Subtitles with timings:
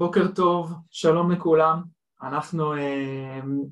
[0.00, 1.82] בוקר טוב, שלום לכולם.
[2.22, 2.78] אנחנו uh,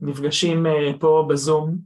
[0.03, 1.77] נפגשים uh, פה בזום.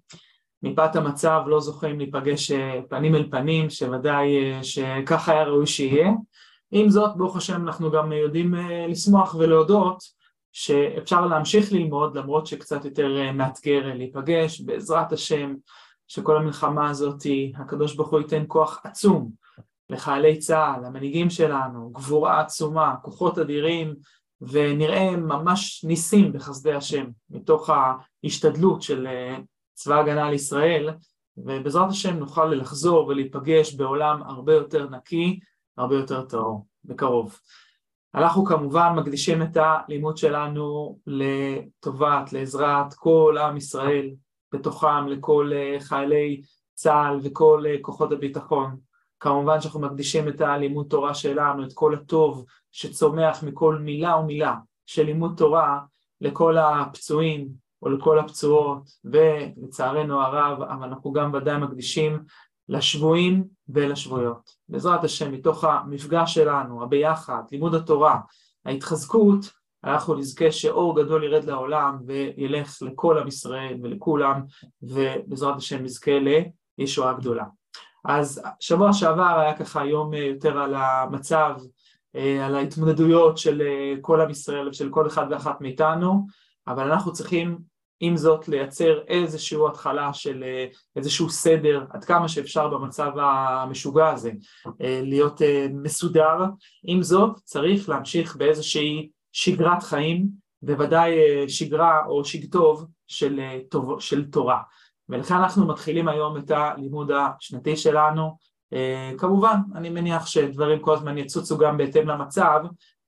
[0.63, 2.55] מפאת המצב לא זוכים להיפגש uh,
[2.89, 6.11] פנים אל פנים, שוודאי uh, שככה היה ראוי שיהיה.
[6.71, 8.59] עם זאת, ברוך השם, אנחנו גם יודעים uh,
[8.89, 10.03] לשמוח ולהודות
[10.53, 15.55] שאפשר להמשיך ללמוד למרות שקצת יותר uh, מאתגר להיפגש, בעזרת השם,
[16.09, 17.23] שכל המלחמה הזאת,
[17.57, 19.31] הקדוש ברוך הוא ייתן כוח עצום
[19.91, 23.95] לחיילי צה"ל, למנהיגים שלנו, גבורה עצומה, כוחות אדירים,
[24.49, 27.71] ונראה ממש ניסים בחסדי השם, מתוך
[28.25, 29.37] ההשתדלות של אה,
[29.75, 30.91] צבא ההגנה על ישראל,
[31.37, 35.41] ובעזרת השם נוכל לחזור ולהיפגש בעולם הרבה יותר נקי,
[35.77, 37.39] הרבה יותר טהור, בקרוב.
[38.15, 44.11] אנחנו כמובן מקדישים את הלימוד שלנו לטובת, לעזרת כל עם ישראל,
[44.53, 46.43] בתוכם לכל אה, חיילי
[46.75, 48.77] צה"ל וכל אה, כוחות הביטחון.
[49.21, 54.55] כמובן שאנחנו מקדישים את הלימוד תורה שלנו, את כל הטוב שצומח מכל מילה ומילה
[54.87, 55.81] של לימוד תורה
[56.21, 57.49] לכל הפצועים
[57.83, 62.23] או לכל הפצועות, ולצערנו הרב, אבל אנחנו גם ודאי מקדישים
[62.69, 64.51] לשבויים ולשבויות.
[64.69, 68.21] בעזרת השם, מתוך המפגש שלנו, הביחד, לימוד התורה,
[68.65, 69.51] ההתחזקות,
[69.85, 74.43] אנחנו נזכה שאור גדול ירד לעולם וילך לכל עם ישראל ולכולם,
[74.83, 76.13] ובעזרת השם נזכה
[76.79, 77.45] לישועה גדולה.
[78.05, 81.55] אז שבוע שעבר היה ככה יום יותר על המצב,
[82.15, 83.63] על ההתמודדויות של
[84.01, 86.27] כל עם ישראל ושל כל אחד ואחת מאיתנו,
[86.69, 87.59] אבל אנחנו צריכים
[88.01, 90.45] עם זאת לייצר איזושהי התחלה של
[90.97, 94.31] איזשהו סדר עד כמה שאפשר במצב המשוגע הזה,
[94.81, 95.41] להיות
[95.71, 96.39] מסודר.
[96.85, 100.27] עם זאת צריך להמשיך באיזושהי שגרת חיים,
[100.63, 101.15] בוודאי
[101.49, 103.41] שגרה או שגטוב של,
[103.99, 104.59] של תורה.
[105.09, 108.37] ולכן אנחנו מתחילים היום את הלימוד השנתי שלנו.
[108.73, 112.61] Uh, כמובן, אני מניח שדברים כל הזמן יצוצו גם בהתאם למצב,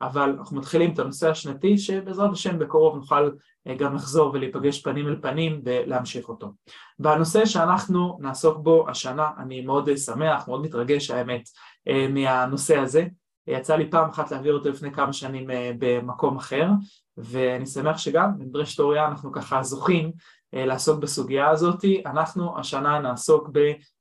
[0.03, 3.31] אבל אנחנו מתחילים את הנושא השנתי שבעזרת השם בקרוב נוכל
[3.69, 6.53] uh, גם לחזור ולהיפגש פנים אל פנים ולהמשיך אותו.
[6.99, 11.43] בנושא שאנחנו נעסוק בו השנה, אני מאוד שמח, מאוד מתרגש האמת
[11.89, 13.07] uh, מהנושא הזה.
[13.47, 15.47] יצא לי פעם אחת להעביר אותו לפני כמה שנים
[15.79, 16.69] במקום אחר,
[17.17, 20.13] ואני שמח שגם במדרשת אוריה אנחנו ככה זוכים
[20.53, 21.85] לעסוק בסוגיה הזאת.
[22.07, 23.51] אנחנו השנה נעסוק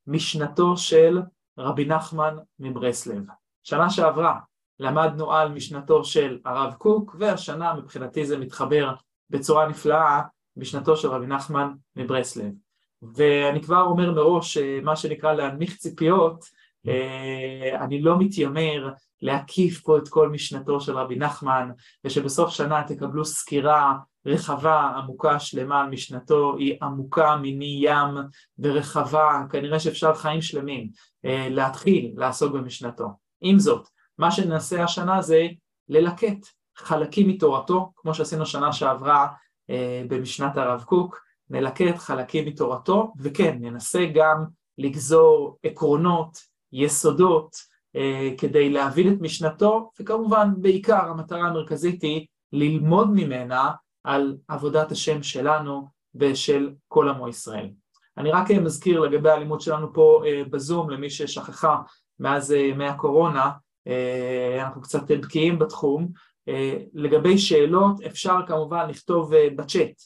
[0.07, 1.19] במשנתו של
[1.57, 3.23] רבי נחמן מברסלב.
[3.63, 4.39] שנה שעברה
[4.79, 8.93] למדנו על משנתו של הרב קוק, והשנה מבחינתי זה מתחבר
[9.29, 10.21] בצורה נפלאה
[10.57, 12.51] משנתו של רבי נחמן מברסלב.
[13.15, 16.45] ואני כבר אומר מראש, מה שנקרא להנמיך ציפיות,
[17.79, 21.69] אני לא מתיימר להקיף פה את כל משנתו של רבי נחמן,
[22.05, 23.93] ושבסוף שנה תקבלו סקירה
[24.25, 28.17] רחבה, עמוקה, שלמה על משנתו, היא עמוקה מיני ים
[28.59, 30.89] ורחבה, כנראה שאפשר חיים שלמים אה,
[31.25, 33.07] להתחיל לעסוק במשנתו.
[33.41, 35.47] עם זאת, מה שנעשה השנה זה
[35.89, 39.27] ללקט חלקים מתורתו, כמו שעשינו שנה שעברה
[39.69, 41.19] אה, במשנת הרב קוק,
[41.49, 44.45] נלקט חלקים מתורתו, וכן, ננסה גם
[44.77, 46.37] לגזור עקרונות,
[46.71, 47.55] יסודות,
[47.95, 53.71] אה, כדי להבין את משנתו, וכמובן בעיקר המטרה המרכזית היא ללמוד ממנה
[54.03, 57.69] על עבודת השם שלנו ושל כל עמו ישראל.
[58.17, 61.77] אני רק מזכיר לגבי הלימוד שלנו פה אה, בזום, למי ששכחה
[62.19, 63.51] מאז אה, ימי הקורונה,
[63.87, 66.07] אה, אנחנו קצת בקיאים בתחום,
[66.93, 70.01] לגבי שאלות אפשר כמובן לכתוב בצ'אט,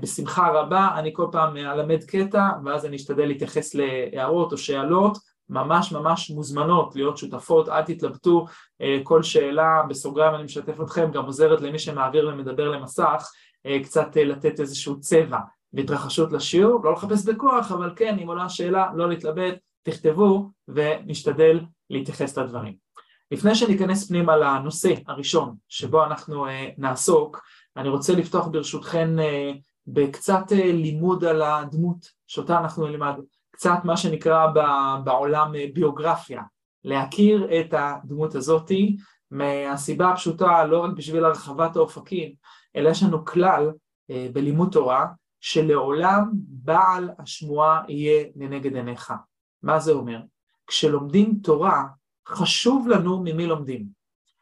[0.00, 5.18] בשמחה רבה, אני כל פעם אלמד קטע ואז אני אשתדל להתייחס להערות או שאלות.
[5.50, 8.46] ממש ממש מוזמנות להיות שותפות, אל תתלבטו,
[8.80, 13.30] אה, כל שאלה בסוגריים אני משתף אתכם, גם עוזרת למי שמעביר ומדבר למסך,
[13.66, 15.38] אה, קצת אה, לתת איזשהו צבע
[15.72, 22.38] והתרחשות לשיעור, לא לחפש בכוח, אבל כן, אם עולה שאלה, לא להתלבט, תכתבו ונשתדל להתייחס
[22.38, 22.74] לדברים.
[23.30, 26.46] לפני שניכנס פנימה לנושא הראשון שבו אנחנו
[26.78, 27.40] נעסוק,
[27.76, 29.10] אני רוצה לפתוח ברשותכן
[29.86, 33.14] בקצת לימוד על הדמות שאותה אנחנו נלמד.
[33.50, 34.46] קצת מה שנקרא
[35.04, 36.42] בעולם אה, ביוגרפיה,
[36.84, 38.96] להכיר את הדמות הזאתי
[39.30, 42.32] מהסיבה הפשוטה לא רק בשביל הרחבת האופקים,
[42.76, 43.70] אלא יש לנו כלל
[44.10, 45.06] אה, בלימוד תורה
[45.40, 49.12] שלעולם בעל השמועה יהיה לנגד עיניך.
[49.62, 50.20] מה זה אומר?
[50.66, 51.84] כשלומדים תורה
[52.28, 53.98] חשוב לנו ממי לומדים.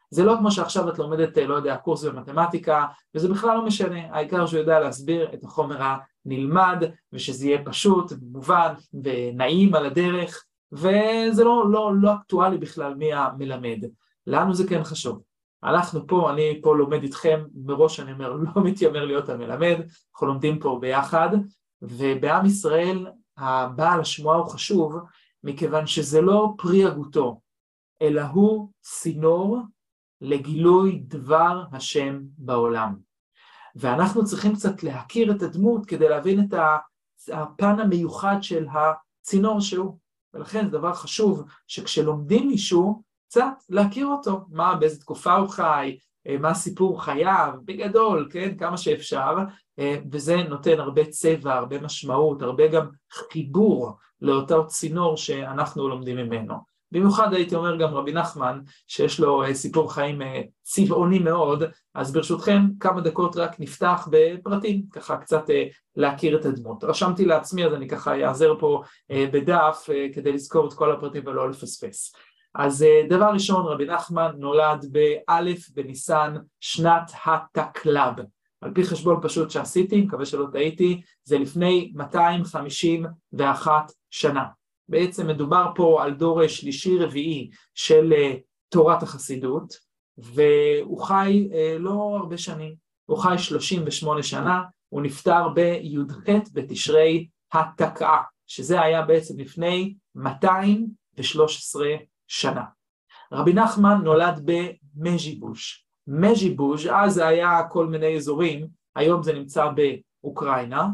[0.09, 2.85] זה לא כמו שעכשיו את לומדת, אה, לא יודע, קורס במתמטיקה,
[3.15, 5.95] וזה בכלל לא משנה, העיקר שהוא יודע להסביר את החומר
[6.25, 6.83] נלמד
[7.13, 8.73] ושזה יהיה פשוט ומובן
[9.03, 13.85] ונעים על הדרך וזה לא, לא, לא אקטואלי בכלל מי המלמד.
[14.27, 15.21] לנו זה כן חשוב.
[15.67, 19.75] אנחנו פה, אני פה לומד איתכם, מראש אני אומר, לא מתיימר להיות המלמד,
[20.13, 21.29] אנחנו לומדים פה ביחד,
[21.81, 24.97] ובעם ישראל הבעל השמועה הוא חשוב,
[25.43, 27.41] מכיוון שזה לא פרי הגותו,
[28.01, 29.59] אלא הוא צינור
[30.21, 32.95] לגילוי דבר השם בעולם.
[33.75, 36.53] ואנחנו צריכים קצת להכיר את הדמות כדי להבין את
[37.33, 39.97] הפן המיוחד של הצינור שהוא.
[40.33, 45.97] ולכן זה דבר חשוב שכשלומדים מישהו, קצת להכיר אותו, מה, באיזה תקופה הוא חי,
[46.27, 49.35] אה, מה סיפור חייו, בגדול, כן, כמה שאפשר,
[49.79, 53.91] אה, וזה נותן הרבה צבע, הרבה משמעות, הרבה גם חיבור
[54.21, 56.77] לאותו צינור שאנחנו לומדים ממנו.
[56.91, 60.21] במיוחד הייתי אומר גם רבי נחמן, שיש לו אה, סיפור חיים
[60.61, 61.63] צבעוני מאוד,
[61.93, 65.43] אז ברשותכם כמה דקות רק נפתח בפרטים, ככה קצת
[65.95, 66.83] להכיר את הדמות.
[66.83, 68.81] רשמתי לעצמי אז אני ככה אעזר פה
[69.11, 72.13] בדף כדי לזכור את כל הפרטים ולא לפספס.
[72.57, 78.13] אז אה, דבר ראשון, רבי נחמן נולד באלף בניסן שנת התקלב.
[78.61, 84.45] על פי חשבון פשוט שעשיתי, מקווה שלא טעיתי, זה לפני 251 שנה.
[84.89, 88.35] בעצם מדובר פה על דור שלישי רביעי של אה,
[88.69, 89.73] תורת החסידות,
[90.17, 92.75] והוא חי אה, לא הרבה שנים,
[93.05, 96.17] הוא חי 38 שנה, הוא נפטר בי"ח
[96.53, 101.87] בתשרי התקעה, שזה היה בעצם לפני 213
[102.27, 102.63] שנה.
[103.31, 105.87] רבי נחמן נולד במז'יבוש.
[106.07, 109.67] מז'יבוש, אז זה היה כל מיני אזורים, היום זה נמצא
[110.23, 110.87] באוקראינה,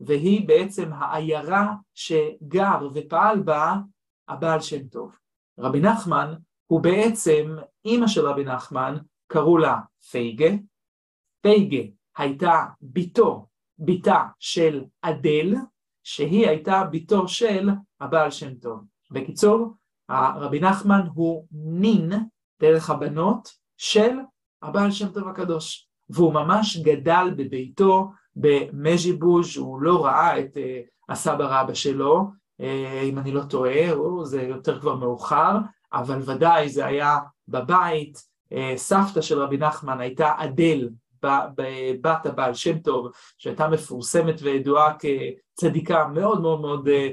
[0.00, 3.74] והיא בעצם העיירה שגר ופעל בה
[4.28, 5.18] הבעל שם טוב.
[5.58, 6.34] רבי נחמן
[6.66, 8.96] הוא בעצם, אימא של רבי נחמן,
[9.26, 9.78] קראו לה
[10.10, 10.50] פייגה.
[11.40, 13.46] פייגה הייתה ביתו,
[13.78, 15.54] ביתה של אדל,
[16.04, 17.68] שהיא הייתה ביתו של
[18.00, 18.84] הבעל שם טוב.
[19.10, 19.74] בקיצור,
[20.10, 22.12] רבי נחמן הוא נין
[22.60, 24.16] דרך הבנות של
[24.62, 31.60] הבעל שם טוב הקדוש, והוא ממש גדל בביתו במז'יבוז', הוא לא ראה את uh, הסבא
[31.60, 32.64] רבא שלו, uh,
[33.04, 33.86] אם אני לא טועה,
[34.24, 35.56] זה יותר כבר מאוחר,
[35.92, 37.18] אבל ודאי זה היה
[37.48, 38.18] בבית,
[38.52, 40.88] uh, סבתא של רבי נחמן הייתה אדל,
[42.00, 47.10] בת הבעל שם טוב, שהייתה מפורסמת וידועה כצדיקה מאוד מאוד מאוד אה,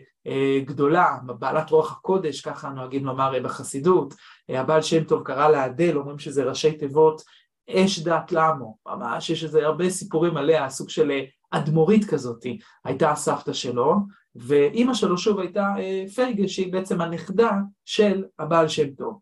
[0.66, 4.14] גדולה, בעלת רוח הקודש, ככה נוהגים לומר בחסידות,
[4.50, 7.22] אה, הבעל שם טוב קרא לה אדל, אומרים שזה ראשי תיבות
[7.70, 12.46] אש דת למו, ממש יש איזה הרבה סיפורים עליה, סוג של אה, אדמו"רית כזאת,
[12.86, 13.96] הייתה הסבתא שלו,
[14.36, 15.74] ואימא שלו שוב הייתה
[16.16, 17.52] פייגה, שהיא בעצם הנכדה
[17.86, 19.20] של הבעל שם טוב.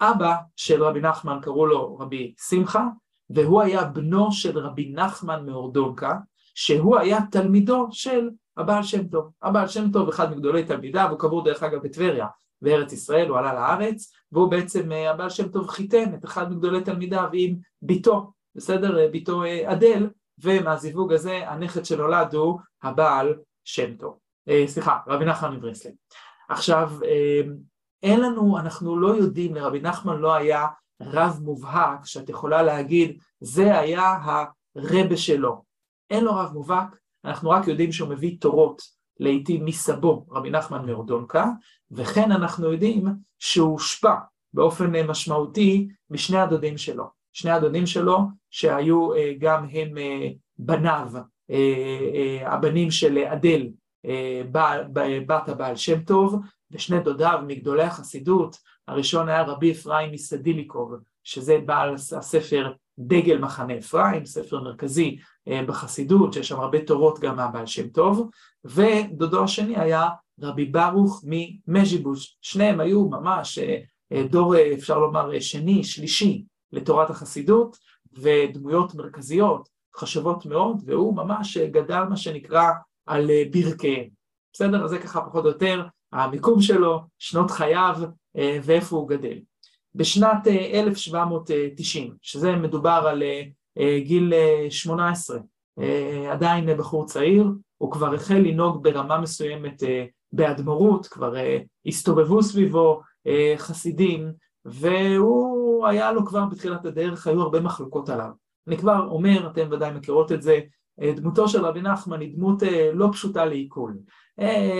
[0.00, 2.86] אבא של רבי נחמן קראו לו רבי שמחה,
[3.30, 6.14] והוא היה בנו של רבי נחמן מאורדונקה,
[6.54, 9.30] שהוא היה תלמידו של הבעל שם טוב.
[9.42, 12.26] הבעל שם טוב, אחד מגדולי תלמידיו, הוא קבור דרך אגב בטבריה,
[12.62, 16.80] בארץ ישראל, הוא עלה לארץ, והוא בעצם, אה, הבעל שם טוב חיתן את אחד מגדולי
[16.80, 18.98] תלמידיו עם ביתו, בסדר?
[18.98, 23.34] אה, ביתו אה, אדל, ומהזיווג הזה הנכד שנולד הוא הבעל
[23.64, 24.18] שם טוב.
[24.66, 25.92] סליחה, רבי נחמן מברסלב.
[26.48, 26.90] עכשיו,
[28.02, 30.66] אין לנו, אנחנו לא יודעים, לרבי נחמן לא היה
[31.02, 34.16] רב מובהק, שאת יכולה להגיד, זה היה
[34.76, 35.62] הרבה שלו.
[36.10, 36.96] אין לו רב מובהק,
[37.28, 38.82] אנחנו רק יודעים שהוא מביא תורות
[39.20, 41.46] לעיתים מסבו, רבי נחמן מאורדונקה,
[41.90, 43.04] וכן אנחנו יודעים
[43.38, 44.14] שהוא הושפע
[44.52, 47.04] באופן משמעותי משני הדודים שלו.
[47.32, 48.18] שני הדודים שלו
[48.50, 50.28] שהיו אה, גם הם אה,
[50.58, 51.08] בניו,
[51.50, 53.68] אה, הבנים של אדל,
[55.26, 56.40] בת הבעל שם טוב,
[56.70, 58.56] ושני דודיו מגדולי החסידות,
[58.88, 60.94] הראשון היה רבי אפרים מסדיליקוב,
[61.24, 67.36] שזה בעל הספר דגל מחנה אפרים, ספר מרכזי אה, בחסידות, שיש שם הרבה תורות גם
[67.36, 68.30] מהבעל שם טוב,
[68.64, 70.08] ודודו השני היה
[70.40, 73.78] רבי ברוך ממז'יבוש, שניהם היו ממש אה,
[74.12, 77.76] אה, דור, אפשר לומר, שני, שלישי לתורת החסידות,
[78.12, 82.70] ודמויות מרכזיות, חשובות מאוד, והוא ממש גדל מה שנקרא
[83.06, 84.08] על ברכיהם.
[84.52, 84.84] בסדר?
[84.84, 87.96] אז זה ככה פחות או יותר המיקום שלו, שנות חייו
[88.62, 89.38] ואיפה הוא גדל.
[89.98, 93.22] בשנת 1790, שזה מדובר על
[93.78, 94.32] אה, גיל
[94.70, 95.42] 18, אה,
[95.84, 97.46] אה, עדיין בחור צעיר,
[97.78, 99.82] הוא כבר החל לנהוג ברמה מסוימת
[100.32, 101.34] באדמו"רות, כבר
[101.86, 103.00] הסתובבו סביבו
[103.56, 104.32] חסידים,
[104.64, 108.30] והוא היה לו כבר בתחילת הדרך, היו הרבה מחלוקות עליו.
[108.66, 110.60] אני כבר אומר, אתם ודאי מכירות את זה,
[111.00, 112.62] דמותו של רבי נחמן היא דמות
[112.92, 113.98] לא פשוטה לעיכול.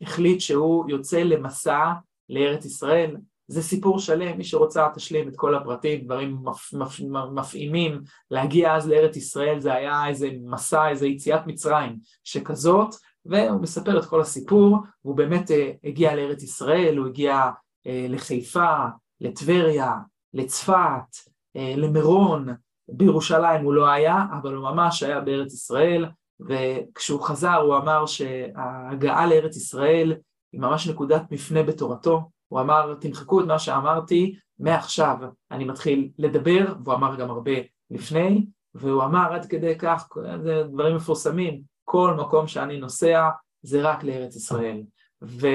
[0.00, 1.92] החליט שהוא יוצא למסע
[2.28, 3.16] לארץ ישראל,
[3.48, 7.00] זה סיפור שלם, מי שרוצה תשלים את כל הפרטים, דברים מפ, מפ,
[7.34, 12.94] מפעימים, להגיע אז לארץ ישראל זה היה איזה מסע, איזה יציאת מצרים שכזאת,
[13.26, 15.50] והוא מספר את כל הסיפור, והוא באמת
[15.84, 17.50] הגיע לארץ ישראל, הוא הגיע
[17.86, 18.74] לחיפה,
[19.20, 19.94] לטבריה,
[20.34, 21.16] לצפת,
[21.54, 22.46] למירון,
[22.88, 26.06] בירושלים הוא לא היה, אבל הוא ממש היה בארץ ישראל,
[26.40, 30.16] וכשהוא חזר הוא אמר שההגעה לארץ ישראל
[30.52, 35.16] היא ממש נקודת מפנה בתורתו, הוא אמר תמחקו את מה שאמרתי, מעכשיו
[35.50, 37.52] אני מתחיל לדבר, והוא אמר גם הרבה
[37.90, 40.08] לפני, והוא אמר עד כדי כך,
[40.42, 43.28] זה דברים מפורסמים, כל מקום שאני נוסע
[43.62, 44.82] זה רק לארץ ישראל.
[45.22, 45.46] ו...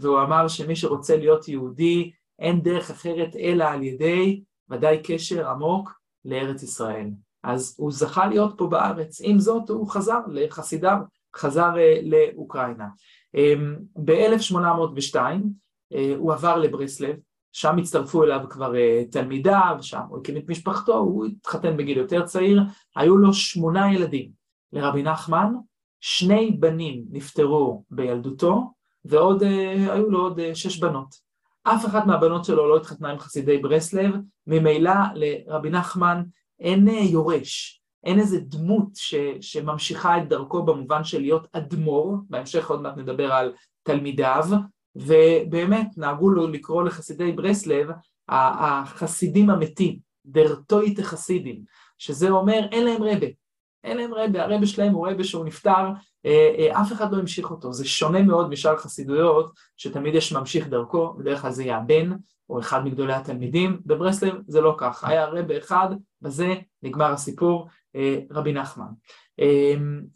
[0.00, 5.92] והוא אמר שמי שרוצה להיות יהודי אין דרך אחרת אלא על ידי ודאי קשר עמוק
[6.24, 7.10] לארץ ישראל.
[7.42, 10.96] אז הוא זכה להיות פה בארץ, עם זאת הוא חזר לחסידיו,
[11.36, 12.86] חזר אה, לאוקראינה.
[13.34, 15.36] אמ, ב-1802 אה,
[16.16, 17.16] הוא עבר לברסלב,
[17.52, 22.26] שם הצטרפו אליו כבר אה, תלמידיו, שם הוא הקים את משפחתו, הוא התחתן בגיל יותר
[22.26, 22.62] צעיר,
[22.96, 24.30] היו לו שמונה ילדים.
[24.72, 25.52] לרבי נחמן
[26.00, 28.72] שני בנים נפטרו בילדותו,
[29.04, 29.42] ועוד,
[29.90, 31.14] היו לו עוד שש בנות.
[31.62, 34.14] אף אחת מהבנות שלו לא התחתנה עם חסידי ברסלב,
[34.46, 36.22] ממילא לרבי נחמן
[36.60, 42.82] אין יורש, אין איזה דמות ש, שממשיכה את דרכו במובן של להיות אדמו"ר, בהמשך עוד
[42.82, 44.44] מעט נדבר על תלמידיו,
[44.96, 47.90] ובאמת נהגו לו לקרוא לחסידי ברסלב
[48.28, 51.62] החסידים המתים, דרטויטה חסידים,
[51.98, 53.26] שזה אומר אין להם רבה,
[53.84, 55.88] אין להם רבה, הרבה שלהם הוא רבה שהוא נפטר,
[56.26, 60.68] אה, אה, אף אחד לא המשיך אותו, זה שונה מאוד משאר חסידויות, שתמיד יש ממשיך
[60.68, 62.12] דרכו, בדרך כלל זה יהיה הבן,
[62.50, 65.88] או אחד מגדולי התלמידים, בברסלב זה לא כך, היה רבה אחד,
[66.22, 68.86] בזה נגמר הסיפור, אה, רבי נחמן.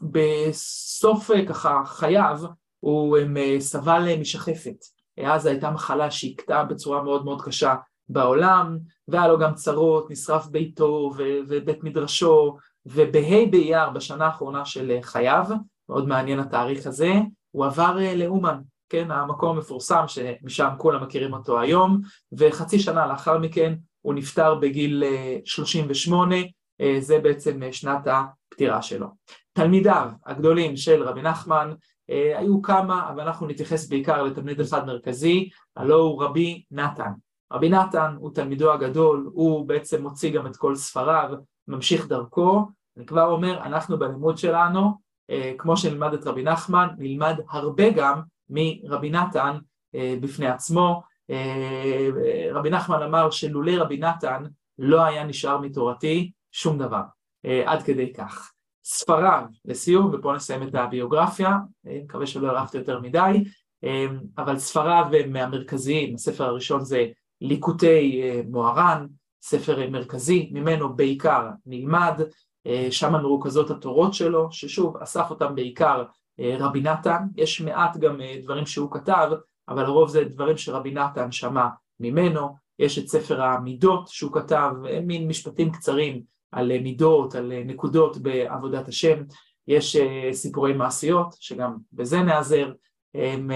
[0.01, 2.39] בסוף ככה חייו
[2.81, 3.19] הוא
[3.59, 4.85] סבל משחפת,
[5.25, 7.75] אז הייתה מחלה שהכתה בצורה מאוד מאוד קשה
[8.09, 11.13] בעולם, והיה לו גם צרות, נשרף ביתו
[11.49, 12.57] ובית מדרשו,
[12.87, 15.45] ובה' באייר, בשנה האחרונה של חייו,
[15.89, 17.13] מאוד מעניין התאריך הזה,
[17.51, 22.01] הוא עבר אה, לאומן, כן, המקום המפורסם שמשם כולם מכירים אותו היום,
[22.33, 25.05] וחצי שנה לאחר מכן הוא נפטר בגיל
[25.45, 26.43] 38, אה,
[26.81, 29.07] אה, זה בעצם שנת הפטירה שלו.
[29.53, 31.73] תלמידיו הגדולים של רבי נחמן
[32.09, 37.13] היו כמה, אבל אנחנו נתייחס בעיקר לתלמיד אחד מרכזי, הלא הוא רבי נתן.
[37.53, 41.31] רבי נתן הוא תלמידו הגדול, הוא בעצם מוציא גם את כל ספריו,
[41.69, 44.93] ממשיך דרכו, אני כבר אומר, אנחנו בלימוד שלנו,
[45.31, 49.59] אה, כמו שנלמד את רבי נחמן, נלמד הרבה גם מרבי נתן
[49.95, 51.03] אה, בפני עצמו.
[51.31, 52.09] אה,
[52.53, 54.43] רבי נחמן אמר שלולא רבי נתן
[54.79, 57.03] לא היה נשאר מתורתי שום דבר,
[57.67, 58.53] עד כדי כך.
[58.91, 63.45] ספריו, לסיום, ופה נסיים את הביוגרפיה, מקווה שלא הרחתי יותר מדי,
[64.39, 67.07] אבל ספריו מהמרכזיים, הספר הראשון זה
[67.41, 69.07] ליקוטי מוהר"ן,
[69.43, 72.21] ספר מרכזי, ממנו בעיקר נלמד,
[72.67, 76.05] אה, שם מרוכזות התורות שלו, ששוב אסף אותם בעיקר
[76.41, 79.31] אה, רבי נתן, יש מעט גם אה, דברים שהוא כתב,
[79.69, 81.67] אבל לרוב זה דברים שרבי נתן שמע
[82.01, 84.71] ממנו, יש את ספר המידות שהוא כתב,
[85.03, 89.23] מין משפטים קצרים על מידות, על נקודות בעבודת השם,
[89.69, 89.97] יש
[90.33, 92.73] סיפורי מעשיות, שגם בזה נעזר,
[93.15, 93.51] הם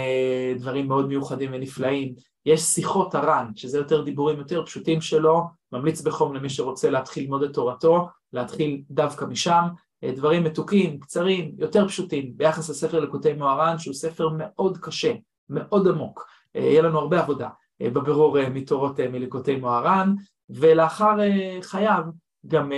[0.59, 2.15] דברים מאוד מיוחדים ונפלאים,
[2.47, 7.43] יש שיחות הר"ן, שזה יותר דיבורים יותר פשוטים שלו, ממליץ בחום למי שרוצה להתחיל ללמוד
[7.43, 9.65] את תורתו, להתחיל דווקא משם,
[10.05, 15.13] אה, דברים מתוקים, קצרים, יותר פשוטים, ביחס לספר לקוטי מוהר"ן, שהוא ספר מאוד קשה,
[15.49, 17.49] מאוד עמוק, אה, יהיה לנו הרבה עבודה
[17.83, 20.15] אה, בבירור מתורות מלקוטי מוהר"ן,
[20.51, 21.17] ולאחר
[21.63, 22.03] חייו
[22.47, 22.73] גם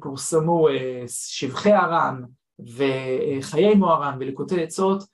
[0.00, 0.68] פורסמו
[1.06, 2.22] שבחי הר"ן
[2.76, 5.04] וחיי מוהר"ן ולקוטי עצות,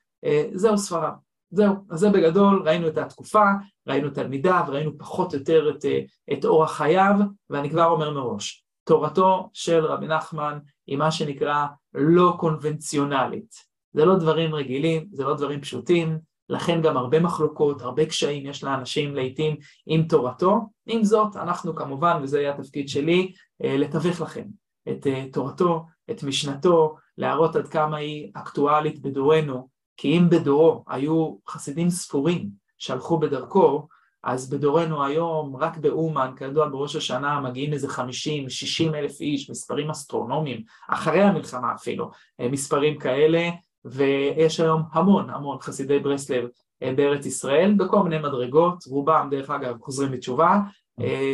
[0.52, 1.12] זהו ספריו.
[1.50, 3.44] זהו, אז זה בגדול, ראינו את התקופה,
[3.86, 5.84] ראינו תלמידיו, ראינו פחות או יותר את,
[6.32, 7.14] את אורח חייו,
[7.50, 13.54] ואני כבר אומר מראש, תורתו של רבי נחמן היא מה שנקרא לא קונבנציונלית.
[13.92, 16.18] זה לא דברים רגילים, זה לא דברים פשוטים,
[16.48, 19.56] לכן גם הרבה מחלוקות, הרבה קשיים יש לאנשים לעיתים
[19.86, 20.60] עם תורתו.
[20.86, 24.44] עם זאת, אנחנו כמובן, וזה יהיה התפקיד שלי, אה, לתווך לכם
[24.88, 31.36] את אה, תורתו, את משנתו, להראות עד כמה היא אקטואלית בדורנו, כי אם בדורו היו
[31.48, 33.88] חסידים ספורים שהלכו בדרכו,
[34.24, 39.90] אז בדורנו היום, רק באומן, כידוע בראש השנה, מגיעים איזה 50, 60 אלף איש, מספרים
[39.90, 43.50] אסטרונומיים, אחרי המלחמה אפילו, אה, מספרים כאלה,
[43.84, 46.48] ויש היום המון המון חסידי ברסלב
[46.96, 50.58] בארץ ישראל בכל מיני מדרגות, רובם דרך אגב חוזרים בתשובה,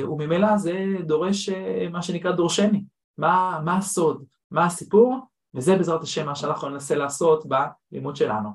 [0.09, 1.49] וממילא זה דורש
[1.91, 2.85] מה שנקרא דורשני,
[3.19, 5.19] מה, מה הסוד, מה הסיפור,
[5.55, 8.49] וזה בעזרת השם מה שאנחנו ננסה לעשות בלימוד שלנו.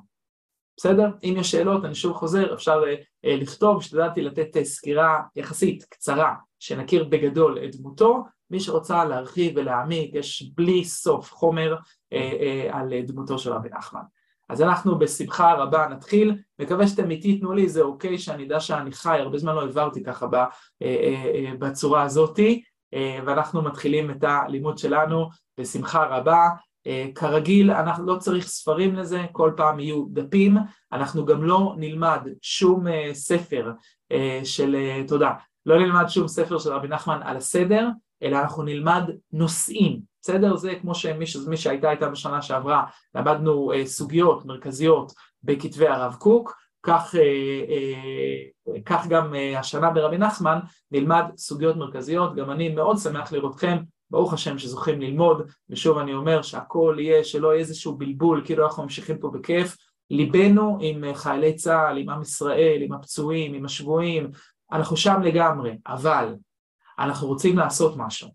[0.78, 1.12] בסדר?
[1.24, 2.84] אם יש שאלות, אני שוב חוזר, אפשר
[3.24, 10.52] לכתוב, השתדלתי לתת סקירה יחסית קצרה, שנכיר בגדול את דמותו, מי שרוצה להרחיב ולהעמיק, יש
[10.56, 11.76] בלי סוף חומר
[12.14, 14.02] אה, אה, על דמותו של רבי נחמן.
[14.52, 18.92] אז אנחנו בשמחה רבה נתחיל, מקווה שאתם איתי תנו לי איזה אוקיי שאני אדע שאני
[18.92, 20.28] חי, הרבה זמן לא העברתי ככה
[20.82, 22.64] אה, בצורה הזאתי,
[23.26, 25.30] ואנחנו מתחילים את הלימוד שלנו
[25.60, 26.50] בשמחה רבה.
[27.16, 30.58] כרגיל, אנחנו לא צריך ספרים לזה, כל פעם יהיו דפים,
[30.92, 33.72] אנחנו גם לא נלמד שום ספר
[34.44, 34.76] של,
[35.08, 35.34] תודה,
[35.66, 37.88] לא נלמד שום ספר של רבי נחמן על הסדר,
[38.24, 40.56] אלא אנחנו נלמד נושאים, בסדר?
[40.56, 42.84] זה כמו שמי שמי שהייתה איתה בשנה שעברה,
[43.16, 45.12] למדנו אה, סוגיות מרכזיות
[45.44, 47.22] בכתבי הרב קוק, כך, אה,
[47.70, 50.60] אה, כך גם אה, השנה ברבי נחמן
[50.92, 53.78] נלמד סוגיות מרכזיות, גם אני מאוד שמח לראותכם,
[54.10, 58.84] ברוך השם שזוכים ללמוד, ושוב אני אומר שהכל יהיה, שלא יהיה איזשהו בלבול, כאילו אנחנו
[58.84, 59.78] ממשיכים פה בכיף,
[60.10, 64.32] ליבנו עם אה, חיילי צה"ל, עם עם ישראל, עם הפצועים, עם השבויים,
[64.72, 66.36] אנחנו שם לגמרי, אבל
[67.04, 68.30] אנחנו רוצים לעשות משהו.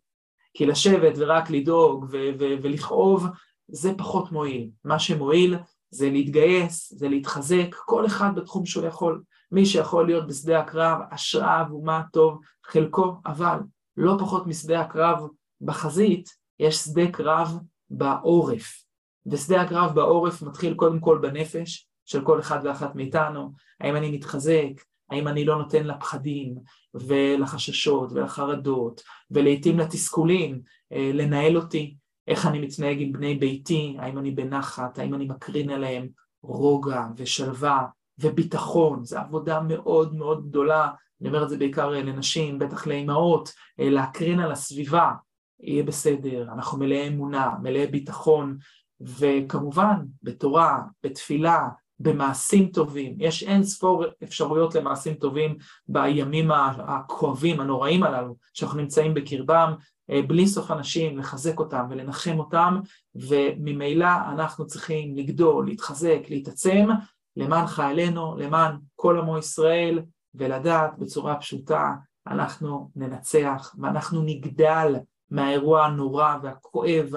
[0.54, 3.26] כי לשבת ורק לדאוג ו- ו- ולכאוב,
[3.68, 4.70] זה פחות מועיל.
[4.84, 5.56] מה שמועיל
[5.90, 9.22] זה להתגייס, זה להתחזק, כל אחד בתחום שהוא יכול.
[9.52, 13.58] מי שיכול להיות בשדה הקרב, השראה ומה טוב, חלקו, אבל
[13.96, 15.28] לא פחות משדה הקרב
[15.60, 17.58] בחזית, יש שדה קרב
[17.90, 18.82] בעורף.
[19.26, 24.82] ושדה הקרב בעורף מתחיל קודם כל בנפש של כל אחד ואחת מאיתנו, האם אני מתחזק,
[25.10, 26.54] האם אני לא נותן לפחדים
[26.94, 30.60] ולחששות ולחרדות ולעיתים לתסכולים
[30.92, 31.96] אה, לנהל אותי,
[32.28, 36.08] איך אני מתנהג עם בני ביתי, האם אני בנחת, האם אני מקרין עליהם
[36.42, 37.84] רוגע ושלווה
[38.18, 40.90] וביטחון, זו עבודה מאוד מאוד גדולה,
[41.20, 45.12] אני אומר את זה בעיקר לנשים, בטח לאימהות, אה, להקרין על הסביבה,
[45.60, 48.56] יהיה בסדר, אנחנו מלאי אמונה, מלאי ביטחון,
[49.00, 51.68] וכמובן בתורה, בתפילה,
[52.00, 55.56] במעשים טובים, יש אין ספור אפשרויות למעשים טובים
[55.88, 59.74] בימים הכואבים, הנוראים הללו, שאנחנו נמצאים בקרבם,
[60.10, 62.80] אה, בלי סוף אנשים, לחזק אותם ולנחם אותם,
[63.14, 66.88] וממילא אנחנו צריכים לגדול, להתחזק, להתעצם,
[67.36, 70.02] למען חיילינו, למען כל עמו ישראל,
[70.34, 71.94] ולדעת בצורה פשוטה,
[72.26, 74.94] אנחנו ננצח ואנחנו נגדל
[75.30, 77.12] מהאירוע הנורא והכואב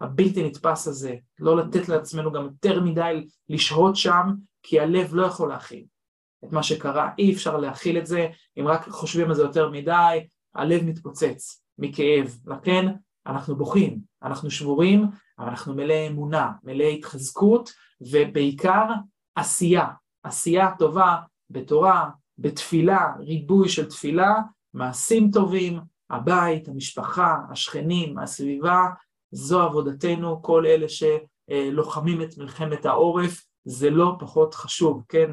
[0.00, 5.48] הבלתי נתפס הזה, לא לתת לעצמנו גם יותר מדי לשהות שם, כי הלב לא יכול
[5.48, 5.84] להכיל
[6.44, 8.28] את מה שקרה, אי אפשר להכיל את זה,
[8.60, 12.86] אם רק חושבים על זה יותר מדי, הלב מתפוצץ מכאב, לכן
[13.26, 15.06] אנחנו בוכים, אנחנו שבורים,
[15.38, 18.84] אבל אנחנו מלאי אמונה, מלאי התחזקות, ובעיקר
[19.34, 19.86] עשייה,
[20.22, 21.16] עשייה טובה
[21.50, 24.34] בתורה, בתפילה, ריבוי של תפילה,
[24.74, 28.86] מעשים טובים, הבית, המשפחה, השכנים, הסביבה,
[29.30, 35.30] זו עבודתנו, כל אלה שלוחמים את מלחמת העורף, זה לא פחות חשוב, כן?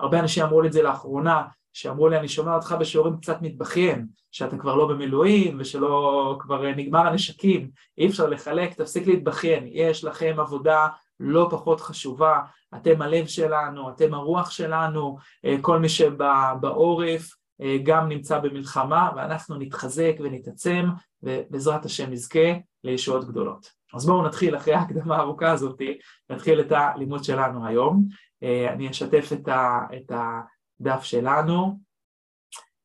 [0.00, 4.06] הרבה אנשים אמרו לי את זה לאחרונה, שאמרו לי, אני שומע אותך בשיעורים קצת מתבכיין,
[4.30, 10.36] שאתה כבר לא במילואים ושלא כבר נגמר הנשקים, אי אפשר לחלק, תפסיק להתבכיין, יש לכם
[10.38, 10.88] עבודה
[11.20, 12.40] לא פחות חשובה,
[12.76, 15.16] אתם הלב שלנו, אתם הרוח שלנו,
[15.60, 17.37] כל מי שבעורף, אה,
[17.82, 20.86] גם נמצא במלחמה ואנחנו נתחזק ונתעצם
[21.22, 22.48] ובעזרת השם נזכה
[22.84, 23.72] לישועות גדולות.
[23.94, 25.80] אז בואו נתחיל אחרי ההקדמה הארוכה הזאת,
[26.30, 28.08] נתחיל את הלימוד שלנו היום.
[28.42, 29.28] אה, אני אשתף
[29.96, 31.78] את הדף שלנו,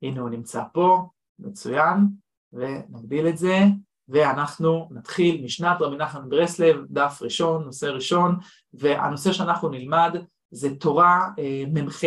[0.01, 1.07] הנה הוא נמצא פה,
[1.39, 2.07] מצוין,
[2.53, 3.59] ונגדיל את זה,
[4.07, 8.37] ואנחנו נתחיל משנת רבי נחמן ברסלב, דף ראשון, נושא ראשון,
[8.73, 10.15] והנושא שאנחנו נלמד
[10.51, 12.03] זה תורה אה, מ"ח,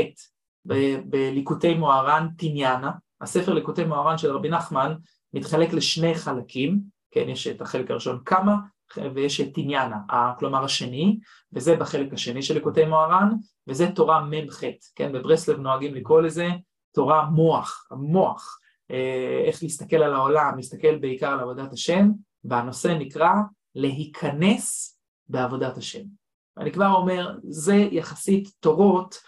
[1.04, 4.94] בליקוטי מוהר"ן טיניאנה, הספר ליקוטי מוהר"ן של רבי נחמן
[5.34, 8.56] מתחלק לשני חלקים, כן, יש את החלק הראשון כמה
[9.14, 9.96] ויש את טיניאנה,
[10.38, 11.18] כלומר השני,
[11.52, 13.30] וזה בחלק השני של ליקוטי מוהר"ן,
[13.66, 14.60] וזה תורה מ"ח,
[14.94, 16.48] כן, בברסלב נוהגים לקרוא לזה
[16.94, 18.58] תורה מוח, המוח,
[18.90, 22.10] אה, איך להסתכל על העולם, להסתכל בעיקר על עבודת השם,
[22.44, 23.32] והנושא נקרא
[23.74, 24.98] להיכנס
[25.28, 26.02] בעבודת השם.
[26.58, 29.18] אני כבר אומר, זה יחסית תורות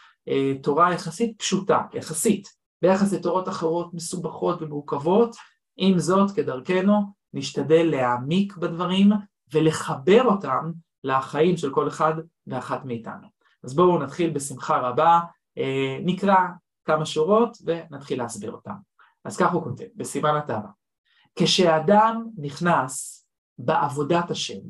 [0.63, 2.49] תורה יחסית פשוטה, יחסית,
[2.83, 5.37] ביחס לתורות אחרות מסובכות ומורכבות,
[5.77, 9.11] עם זאת, כדרכנו, נשתדל להעמיק בדברים
[9.53, 10.73] ולחבר אותם
[11.05, 12.15] לחיים של כל אחד
[12.47, 13.29] ואחת מאיתנו.
[13.65, 15.21] אז בואו נתחיל בשמחה רבה,
[15.59, 16.37] אה, נקרא
[16.85, 18.75] כמה שורות ונתחיל להסביר אותם.
[19.25, 20.71] אז כך הוא כותב, בסימן התאווה:
[21.37, 23.27] כשאדם נכנס
[23.59, 24.61] בעבודת השם,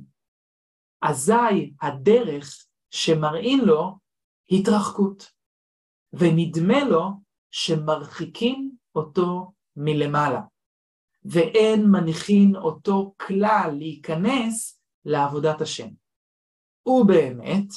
[1.02, 3.98] אזי הדרך שמראים לו
[4.50, 5.37] התרחקות,
[6.12, 7.10] ונדמה לו
[7.50, 10.40] שמרחיקים אותו מלמעלה,
[11.24, 15.88] ואין מניחין אותו כלל להיכנס לעבודת השם.
[16.86, 17.68] ובאמת,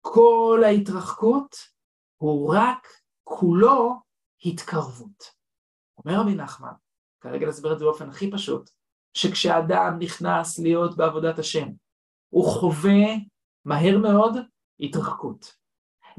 [0.00, 1.56] כל ההתרחקות
[2.16, 2.88] הוא רק
[3.24, 3.94] כולו
[4.44, 5.24] התקרבות.
[5.98, 6.72] אומר רבי נחמן,
[7.20, 8.70] כרגע נסביר את זה באופן הכי פשוט,
[9.14, 11.68] שכשאדם נכנס להיות בעבודת השם,
[12.28, 13.06] הוא חווה
[13.64, 14.36] מהר מאוד
[14.80, 15.56] התרחקות.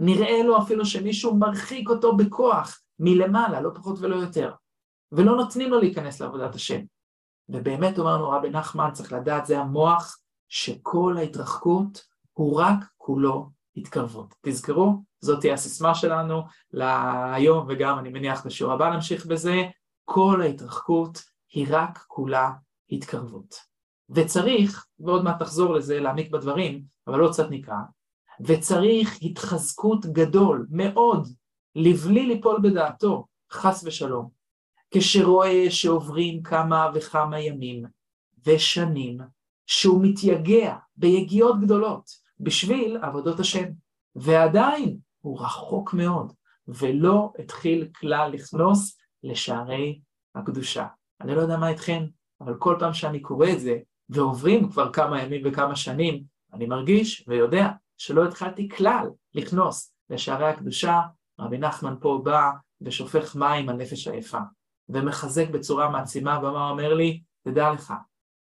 [0.02, 4.54] נראה לו אפילו שמישהו מרחיק אותו בכוח מלמעלה, לא פחות ולא יותר,
[5.12, 6.80] ולא נותנים לו להיכנס לעבודת השם.
[7.50, 10.18] ובאמת אמרנו רבי נחמן, צריך לדעת, זה המוח
[10.50, 14.36] שכל ההתרחקות הוא רק כולו התקרבות.
[14.42, 19.64] תזכרו, זאת תהיה הסיסמה שלנו להיום וגם אני מניח בשיעור הבא נמשיך בזה,
[20.06, 22.52] כל ההתרחקות היא רק כולה
[22.90, 23.56] התקרבות.
[24.10, 27.76] וצריך, ועוד מעט תחזור לזה, להעמיק בדברים, אבל עוד קצת נקרא,
[28.40, 31.28] וצריך התחזקות גדול מאוד
[31.76, 34.30] לבלי ליפול בדעתו, חס ושלום,
[34.92, 37.86] כשרואה שעוברים כמה וכמה ימים
[38.46, 39.18] ושנים
[39.66, 43.66] שהוא מתייגע ביגיעות גדולות בשביל עבודות השם,
[44.16, 46.34] ועדיין הוא רחוק מאוד
[46.68, 50.00] ולא התחיל כלל לכנוס לשערי
[50.36, 50.88] הקדושה.
[51.22, 52.06] אני לא יודע מה איתכם,
[52.42, 53.78] אבל כל פעם שאני קורא את זה,
[54.10, 56.24] ועוברים כבר כמה ימים וכמה שנים,
[56.54, 61.02] אני מרגיש ויודע שלא התחלתי כלל לכנוס לשערי הקדושה,
[61.40, 64.40] רבי נחמן פה בא ושופך מים על נפש עייפה,
[64.90, 67.22] ומחזק בצורה מעצימה, ומה אומר לי?
[67.44, 67.94] תדע לך,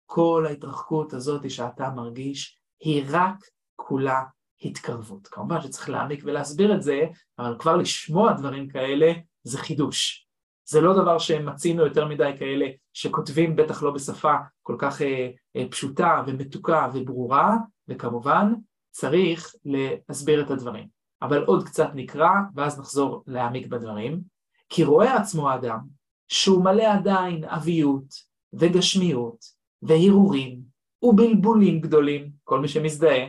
[0.06, 3.36] כל ההתרחקות הזאת שאתה מרגיש, היא רק
[3.76, 4.24] כולה
[4.62, 5.28] התקרבות.
[5.28, 7.02] כמובן שצריך להעמיק ולהסביר את זה,
[7.40, 9.14] אבל כבר לשמוע דברים כאלה
[9.44, 10.28] זה חידוש.
[10.68, 15.66] זה לא דבר שמצינו יותר מדי כאלה שכותבים בטח לא בשפה כל כך אה, אה,
[15.70, 17.56] פשוטה ומתוקה וברורה,
[17.88, 18.54] וכמובן
[18.96, 20.88] צריך להסביר את הדברים.
[21.22, 24.22] אבל עוד קצת נקרא, ואז נחזור להעמיק בדברים.
[24.70, 25.80] כי רואה עצמו האדם
[26.28, 28.06] שהוא מלא עדיין אביות
[28.54, 29.46] וגשמיות
[29.82, 30.62] והרהורים
[31.02, 33.26] ובלבולים גדולים, כל מי שמזדהה,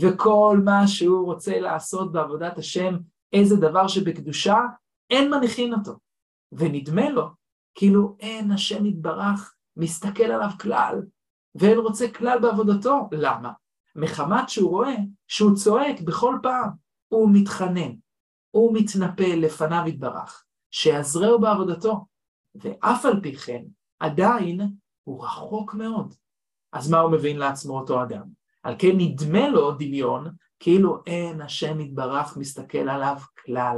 [0.00, 2.98] וכל מה שהוא רוצה לעשות בעבודת השם,
[3.32, 4.56] איזה דבר שבקדושה,
[5.10, 5.92] אין מניחין אותו.
[6.52, 7.28] ונדמה לו
[7.74, 11.02] כאילו אין השם יתברך מסתכל עליו כלל,
[11.54, 13.08] ואין רוצה כלל בעבודתו.
[13.12, 13.52] למה?
[13.96, 14.94] מחמת שהוא רואה
[15.28, 16.70] שהוא צועק בכל פעם,
[17.08, 17.92] הוא מתחנן,
[18.50, 22.06] הוא מתנפל לפניו יתברך, שיעזרהו בעבודתו,
[22.54, 23.62] ואף על פי כן,
[24.00, 24.60] עדיין
[25.04, 26.14] הוא רחוק מאוד.
[26.72, 28.24] אז מה הוא מבין לעצמו אותו אדם?
[28.62, 33.76] על כן נדמה לו דמיון, כאילו אין השם יתברך מסתכל עליו כלל,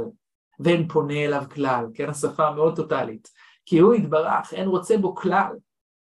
[0.59, 3.29] ואין פונה אליו כלל, כן, השפה מאוד טוטאלית,
[3.65, 5.55] כי הוא יתברך, אין רוצה בו כלל,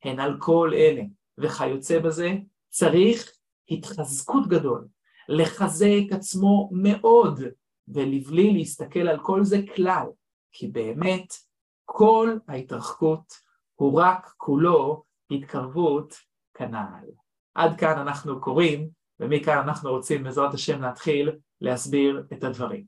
[0.04, 1.02] הן על כל אלה,
[1.38, 2.34] וכיוצא בזה,
[2.70, 3.32] צריך
[3.70, 4.88] התחזקות גדול,
[5.30, 7.40] לחזק עצמו מאוד,
[7.88, 10.06] ולבלי להסתכל על כל זה כלל,
[10.52, 11.34] כי באמת
[11.86, 13.34] כל ההתרחקות
[13.76, 16.16] הוא רק כולו התקרבות
[16.54, 17.10] כנ"ל.
[17.56, 22.86] עד כאן אנחנו קוראים, ומכאן אנחנו רוצים בעזרת השם להתחיל להסביר את הדברים.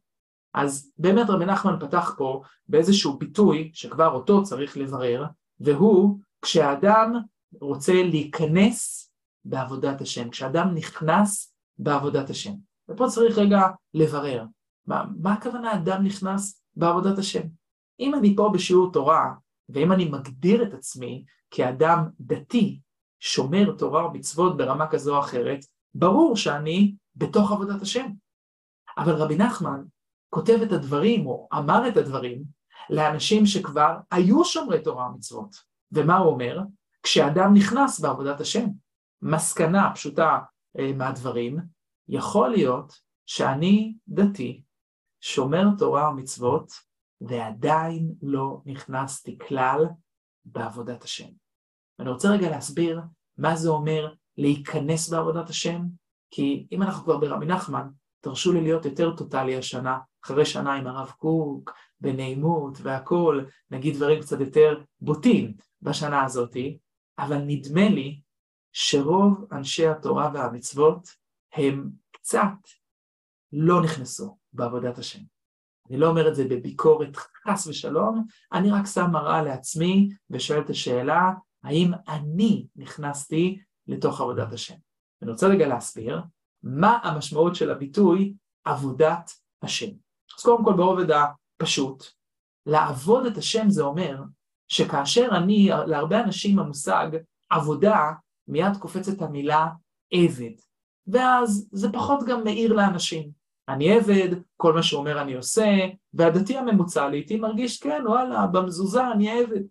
[0.54, 5.26] אז באמת רבי נחמן פתח פה באיזשהו ביטוי שכבר אותו צריך לברר,
[5.60, 7.15] והוא כשאדם
[7.62, 9.11] רוצה להיכנס
[9.46, 12.54] בעבודת השם, כשאדם נכנס בעבודת השם.
[12.90, 13.62] ופה צריך רגע
[13.94, 14.46] לברר,
[14.88, 17.48] מה, מה הכוונה אדם נכנס בעבודת השם?
[18.00, 19.34] אם אני פה בשיעור תורה,
[19.70, 22.80] ואם אני מגדיר את עצמי כאדם דתי,
[23.20, 25.60] שומר תורה ומצוות ברמה כזו או אחרת,
[25.96, 28.08] ברור שאני בתוך עבודת השם.
[28.98, 29.82] אבל רבי נחמן
[30.30, 32.44] כותב את הדברים, או אמר את הדברים,
[32.90, 35.56] לאנשים שכבר היו שומרי תורה ומצוות.
[35.92, 36.60] ומה הוא אומר?
[37.04, 38.68] כשאדם נכנס בעבודת השם.
[39.22, 40.40] מסקנה פשוטה
[40.80, 41.58] אה, מהדברים,
[42.08, 42.94] יכול להיות
[43.26, 44.64] שאני דתי,
[45.22, 46.72] שומר תורה ומצוות,
[47.22, 49.86] ועדיין לא נכנסתי כלל
[50.46, 51.30] בעבודת השם.
[52.00, 53.02] אני רוצה רגע להסביר
[53.38, 55.82] מה זה אומר להיכנס בעבודת השם,
[56.32, 57.88] כי אם אנחנו כבר ברבי נחמן,
[58.22, 64.22] תרשו לי להיות יותר טוטאלי השנה, אחרי שנה עם הרב קוק, בנעימות והכול, נגיד דברים
[64.22, 66.78] קצת יותר בוטים בשנה הזאתי,
[67.20, 68.22] אבל נדמה לי
[68.72, 71.16] שרוב אנשי התורה והמצוות
[71.54, 72.68] הם קצת
[73.54, 75.20] לא נכנסו בעבודת השם.
[75.90, 80.70] אני לא אומר את זה בביקורת חס ושלום, אני רק שם מראה לעצמי ושואל את
[80.70, 81.32] השאלה,
[81.64, 84.76] האם אני נכנסתי לתוך עבודת השם?
[85.22, 86.22] אני רוצה רגע להסביר
[86.64, 89.32] מה המשמעות של הביטוי עבודת
[89.62, 89.92] השם.
[90.38, 92.04] אז קודם כל ברובד הפשוט,
[92.66, 94.22] לעבוד את השם זה אומר
[94.68, 97.08] שכאשר אני, להרבה אנשים המושג
[97.50, 98.12] עבודה
[98.52, 99.68] מיד קופצת המילה
[100.14, 100.52] עבד.
[101.08, 103.32] ואז זה פחות גם מאיר לאנשים.
[103.70, 105.68] אני עבד, כל מה שהוא אומר אני עושה,
[106.14, 109.62] והדתי הממוצע לעיתים מרגיש, כן, וואלה, במזוזה אני עבד.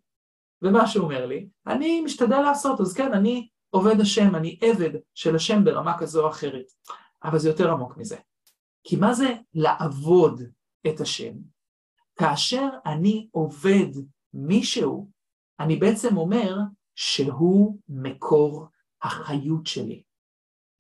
[0.63, 5.37] ומה שהוא אומר לי, אני משתדל לעשות, אז כן, אני עובד השם, אני עבד של
[5.37, 6.65] השם ברמה כזו או אחרת.
[7.25, 8.17] אבל זה יותר עמוק מזה.
[8.85, 10.43] כי מה זה לעבוד
[10.87, 11.33] את השם?
[12.17, 13.89] כאשר אני עובד
[14.35, 15.11] מישהו,
[15.61, 16.57] אני בעצם אומר
[17.03, 18.69] שהוא מקור
[19.03, 20.03] החיות שלי.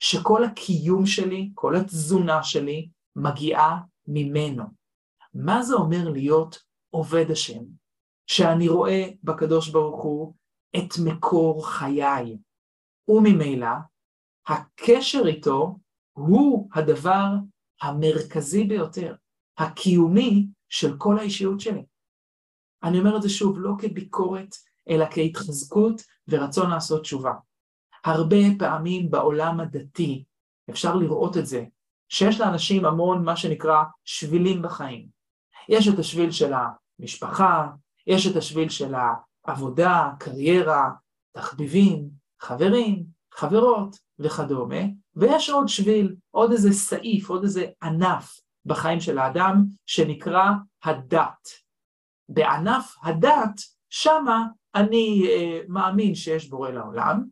[0.01, 4.65] שכל הקיום שלי, כל התזונה שלי, מגיעה ממנו.
[5.35, 6.59] מה זה אומר להיות
[6.91, 7.61] עובד השם?
[8.27, 10.35] שאני רואה בקדוש ברוך הוא
[10.77, 12.39] את מקור חיי,
[13.09, 13.77] וממילא
[14.47, 15.79] הקשר איתו
[16.13, 17.27] הוא הדבר
[17.83, 19.15] המרכזי ביותר,
[19.59, 21.85] הקיומי של כל האישיות שלי.
[22.83, 27.33] אני אומר את זה שוב, לא כביקורת, אלא כהתחזקות ורצון לעשות תשובה.
[28.05, 30.25] הרבה פעמים בעולם הדתי,
[30.71, 31.65] אפשר לראות את זה,
[32.09, 35.07] שיש לאנשים המון מה שנקרא שבילים בחיים.
[35.69, 36.53] יש את השביל של
[36.99, 37.69] המשפחה,
[38.07, 38.95] יש את השביל של
[39.45, 40.91] העבודה, קריירה,
[41.33, 44.81] תחביבים, חברים, חברות וכדומה,
[45.17, 50.45] ויש עוד שביל, עוד איזה סעיף, עוד איזה ענף בחיים של האדם שנקרא
[50.85, 51.49] הדת.
[52.29, 57.25] בענף הדת, שמה אני אה, מאמין שיש בורא לעולם,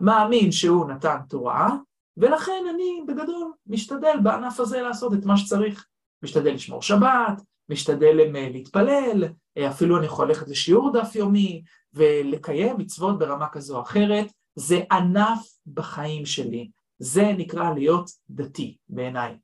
[0.00, 1.76] מאמין שהוא נתן תורה,
[2.16, 5.86] ולכן אני בגדול משתדל בענף הזה לעשות את מה שצריך.
[6.22, 9.24] משתדל לשמור שבת, משתדל אה, להתפלל,
[9.58, 11.62] אה, אפילו אני יכול ללכת לשיעור דף יומי
[11.94, 19.36] ולקיים מצוות ברמה כזו או אחרת, זה ענף בחיים שלי, זה נקרא להיות דתי בעיניי.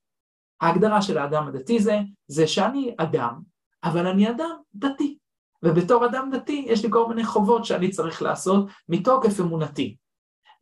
[0.60, 3.40] ההגדרה של האדם הדתי זה, זה שאני אדם,
[3.84, 5.18] אבל אני אדם דתי.
[5.62, 9.96] ובתור אדם דתי יש לי כל מיני חובות שאני צריך לעשות מתוקף אמונתי.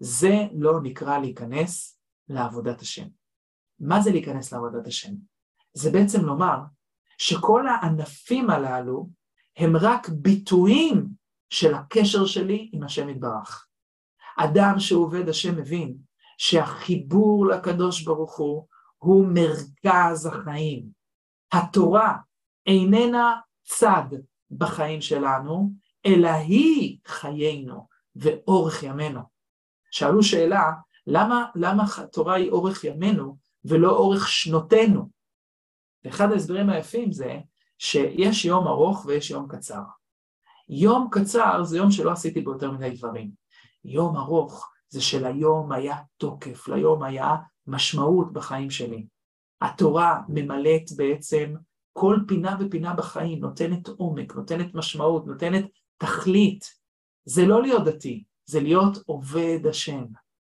[0.01, 3.07] זה לא נקרא להיכנס לעבודת השם.
[3.81, 5.13] מה זה להיכנס לעבודת השם?
[5.73, 6.59] זה בעצם לומר
[7.19, 9.09] שכל הענפים הללו
[9.57, 11.07] הם רק ביטויים
[11.51, 13.67] של הקשר שלי עם השם יתברך.
[14.39, 15.97] אדם שעובד השם מבין
[16.39, 18.67] שהחיבור לקדוש ברוך הוא
[18.99, 20.87] הוא מרכז החיים.
[21.53, 22.17] התורה
[22.67, 24.09] איננה צד
[24.51, 25.73] בחיים שלנו,
[26.07, 29.21] אלא היא חיינו ואורך ימינו.
[29.91, 30.73] שאלו שאלה,
[31.07, 35.09] למה, למה התורה היא אורך ימינו ולא אורך שנותינו?
[36.05, 37.39] ואחד ההסברים היפים זה
[37.79, 39.83] שיש יום ארוך ויש יום קצר.
[40.69, 43.31] יום קצר זה יום שלא עשיתי בו יותר מדי דברים.
[43.85, 49.07] יום ארוך זה שליום היה תוקף, ליום היה משמעות בחיים שלי.
[49.61, 51.55] התורה ממלאת בעצם
[51.99, 55.65] כל פינה ופינה בחיים, נותנת עומק, נותנת משמעות, נותנת
[55.99, 56.75] תכלית.
[57.25, 60.05] זה לא להיות דתי, זה להיות עובד השם.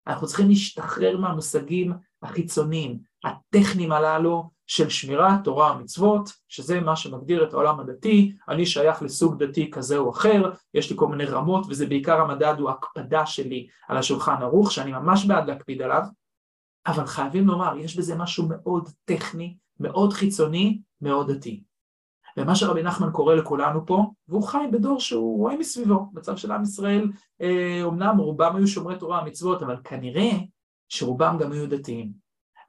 [0.08, 7.54] אנחנו צריכים להשתחרר מהמושגים החיצוניים, הטכניים הללו של שמירת תורה ומצוות, שזה מה שמגדיר את
[7.54, 11.88] העולם הדתי, אני שייך לסוג דתי כזה או אחר, יש לי כל מיני רמות, וזה
[11.88, 16.04] בעיקר המדד הוא הקפדה שלי על השולחן ערוך, שאני ממש בעד להקפיד עליו,
[16.88, 21.64] אבל חייבים לומר, יש בזה משהו מאוד טכני, מאוד חיצוני, מאוד דתי.
[22.38, 26.64] ומה שרבי נחמן קורא לכולנו פה, והוא חי בדור שהוא רואה מסביבו, מצב של עם
[26.64, 27.12] ישראל,
[27.42, 30.32] אה, אומנם רובם היו שומרי תורה ומצוות, אבל כנראה
[30.90, 32.12] שרובם גם היו דתיים.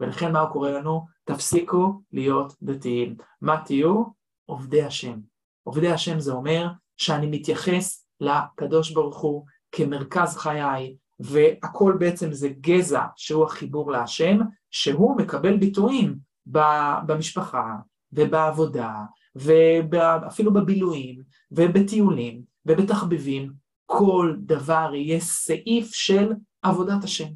[0.01, 1.07] ולכן מה הוא קורא לנו?
[1.25, 3.17] תפסיקו להיות דתיים.
[3.41, 4.05] מה תהיו?
[4.45, 5.19] עובדי השם.
[5.63, 6.67] עובדי השם זה אומר
[6.97, 14.39] שאני מתייחס לקדוש ברוך הוא כמרכז חיי, והכל בעצם זה גזע שהוא החיבור להשם,
[14.71, 16.19] שהוא מקבל ביטויים
[17.07, 17.75] במשפחה
[18.13, 18.95] ובעבודה
[19.37, 23.53] ואפילו בבילויים ובטיולים ובתחביבים,
[23.87, 26.33] כל דבר יהיה סעיף של
[26.63, 27.29] עבודת השם.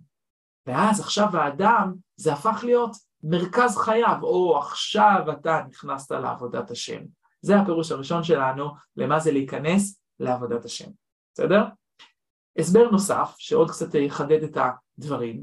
[0.67, 7.01] ואז עכשיו האדם זה הפך להיות מרכז חייו, או עכשיו אתה נכנסת לעבודת השם.
[7.43, 10.91] זה הפירוש הראשון שלנו למה זה להיכנס לעבודת השם,
[11.35, 11.65] בסדר?
[12.59, 14.57] הסבר נוסף, שעוד קצת יחדד את
[14.99, 15.43] הדברים,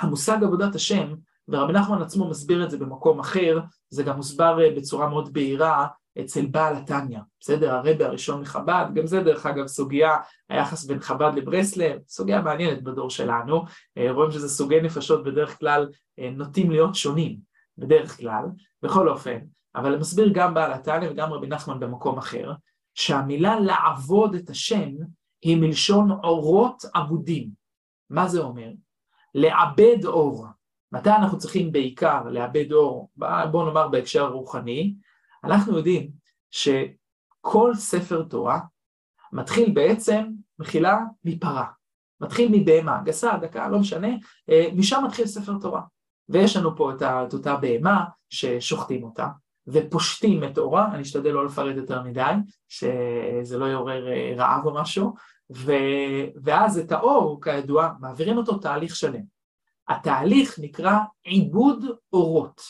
[0.00, 1.14] המושג עבודת השם,
[1.48, 5.86] ורבי נחמן עצמו מסביר את זה במקום אחר, זה גם מוסבר אה, בצורה מאוד בהירה
[6.20, 7.74] אצל בעל התניא, בסדר?
[7.74, 10.16] הרבי הראשון מחב"ד, גם זה דרך אגב סוגיה,
[10.48, 13.64] היחס בין חב"ד לברסלב, סוגיה מעניינת בדור שלנו,
[13.98, 17.38] אה, רואים שזה סוגי נפשות בדרך כלל אה, נוטים להיות שונים,
[17.78, 18.44] בדרך כלל,
[18.82, 19.38] בכל אופן,
[19.74, 22.52] אבל מסביר גם בעל התניא וגם רבי נחמן במקום אחר,
[22.94, 24.90] שהמילה לעבוד את השם
[25.42, 27.48] היא מלשון אורות אבודים.
[28.10, 28.70] מה זה אומר?
[29.34, 30.46] לעבד אור.
[30.94, 33.10] מתי אנחנו צריכים בעיקר לעבד אור?
[33.50, 34.94] בואו נאמר בהקשר הרוחני,
[35.44, 36.10] אנחנו יודעים
[36.50, 38.60] שכל ספר תורה
[39.32, 40.24] מתחיל בעצם,
[40.58, 41.66] מחילה, מפרה.
[42.20, 44.08] מתחיל מבהמה, גסה, דקה, לא משנה,
[44.50, 45.80] אה, משם מתחיל ספר תורה.
[46.28, 49.28] ויש לנו פה את אותה בהמה ששוחטים אותה,
[49.66, 52.34] ופושטים את אורה, אני אשתדל לא לפרט יותר מדי,
[52.68, 55.14] שזה לא יעורר אה, רעב או משהו,
[55.56, 55.72] ו...
[56.42, 59.33] ואז את האור, כידוע, מעבירים אותו תהליך שלם.
[59.88, 62.60] התהליך נקרא עיבוד אורות.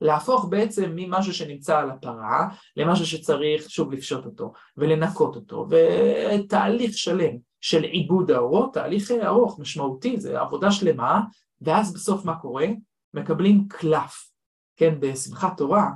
[0.00, 7.36] להפוך בעצם ממשהו שנמצא על הפרה למשהו שצריך שוב לפשוט אותו ולנקות אותו, ותהליך שלם
[7.60, 11.20] של עיבוד האורות, תהליך ארוך, משמעותי, זה עבודה שלמה,
[11.60, 12.66] ואז בסוף מה קורה?
[13.14, 14.30] מקבלים קלף,
[14.76, 15.90] כן, בשמחת תורה,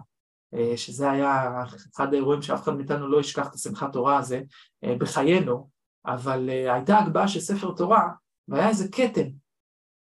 [0.55, 1.63] אה, שזה היה
[1.95, 4.43] אחד האירועים שאף אחד מאיתנו לא ישכח את השמחת תורה הזה
[4.85, 5.69] אה, בחיינו,
[6.07, 8.09] אבל אה, הייתה הגבהה של ספר תורה
[8.49, 9.29] והיה איזה כתם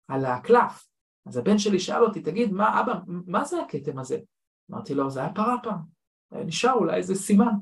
[0.10, 0.88] על הקלף.
[1.26, 4.18] אז הבן שלי שאל אותי, תגיד, מה אבא, מה זה הכתם הזה?
[4.72, 5.80] אמרתי לו, זה היה פרה פעם,
[6.32, 7.54] נשאר אולי איזה סימן.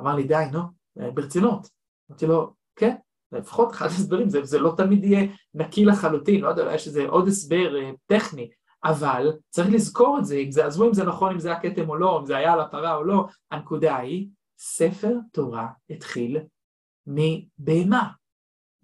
[0.00, 0.60] אמר לי, די, נו,
[1.14, 1.68] ברצינות.
[2.10, 2.96] אמרתי לו, כן,
[3.32, 7.06] לפחות אחד ההסברים, זה, זה לא תמיד יהיה נקי לחלוטין, לא יודע, אולי יש איזה
[7.08, 8.50] עוד הסבר אה, טכני,
[8.84, 11.88] אבל צריך לזכור את זה, אם זה, עזבו אם זה נכון, אם זה היה כתם
[11.88, 16.38] או לא, אם זה היה על הפרה או לא, הנקודה היא, ספר תורה התחיל
[17.06, 18.10] מבהמה,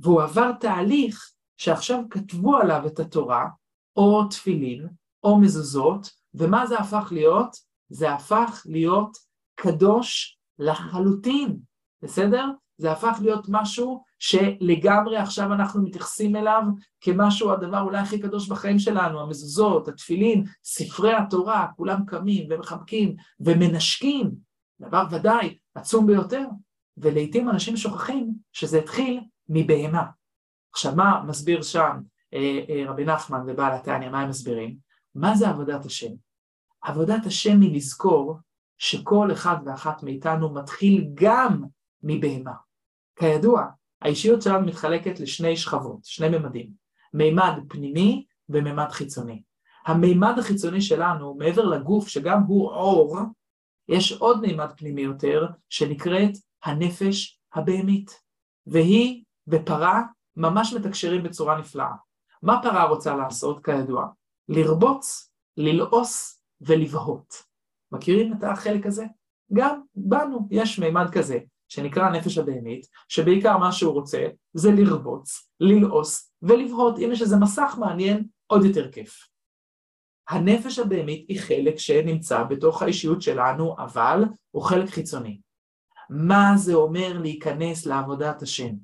[0.00, 1.31] והוא עבר תהליך
[1.62, 3.48] שעכשיו כתבו עליו את התורה,
[3.96, 4.88] או תפילין,
[5.24, 7.56] או מזוזות, ומה זה הפך להיות?
[7.88, 9.16] זה הפך להיות
[9.54, 11.58] קדוש לחלוטין,
[12.02, 12.46] בסדר?
[12.78, 16.62] זה הפך להיות משהו שלגמרי עכשיו אנחנו מתייחסים אליו
[17.00, 24.30] כמשהו, הדבר אולי הכי קדוש בחיים שלנו, המזוזות, התפילין, ספרי התורה, כולם קמים ומחבקים ומנשקים,
[24.80, 26.44] דבר ודאי עצום ביותר,
[26.96, 30.21] ולעיתים אנשים שוכחים שזה התחיל מבהמה.
[30.72, 31.96] עכשיו מה מסביר שם
[32.34, 34.76] אה, אה, רבי נחמן ובעל התניא, מה הם מסבירים?
[35.14, 36.12] מה זה עבודת השם?
[36.82, 38.38] עבודת השם היא לזכור
[38.78, 41.62] שכל אחד ואחת מאיתנו מתחיל גם
[42.02, 42.54] מבהמה.
[43.16, 43.66] כידוע,
[44.02, 46.70] האישיות שלנו מתחלקת לשני שכבות, שני ממדים,
[47.14, 49.42] מימד פנימי ומימד חיצוני.
[49.86, 53.18] המימד החיצוני שלנו, מעבר לגוף שגם הוא אור,
[53.88, 56.32] יש עוד מימד פנימי יותר שנקראת
[56.64, 58.20] הנפש הבהמית,
[58.66, 60.02] והיא בפרה
[60.36, 61.92] ממש מתקשרים בצורה נפלאה.
[62.42, 64.06] מה פרה רוצה לעשות כידוע?
[64.48, 67.42] לרבוץ, ללעוס ולבהות.
[67.92, 69.04] מכירים את החלק הזה?
[69.52, 76.32] גם בנו יש מימד כזה, שנקרא הנפש הבהמית, שבעיקר מה שהוא רוצה זה לרבוץ, ללעוס
[76.42, 76.98] ולבהות.
[76.98, 79.28] אם יש איזה מסך מעניין, עוד יותר כיף.
[80.28, 85.40] הנפש הבהמית היא חלק שנמצא בתוך האישיות שלנו, אבל הוא חלק חיצוני.
[86.10, 88.74] מה זה אומר להיכנס לעבודת השם?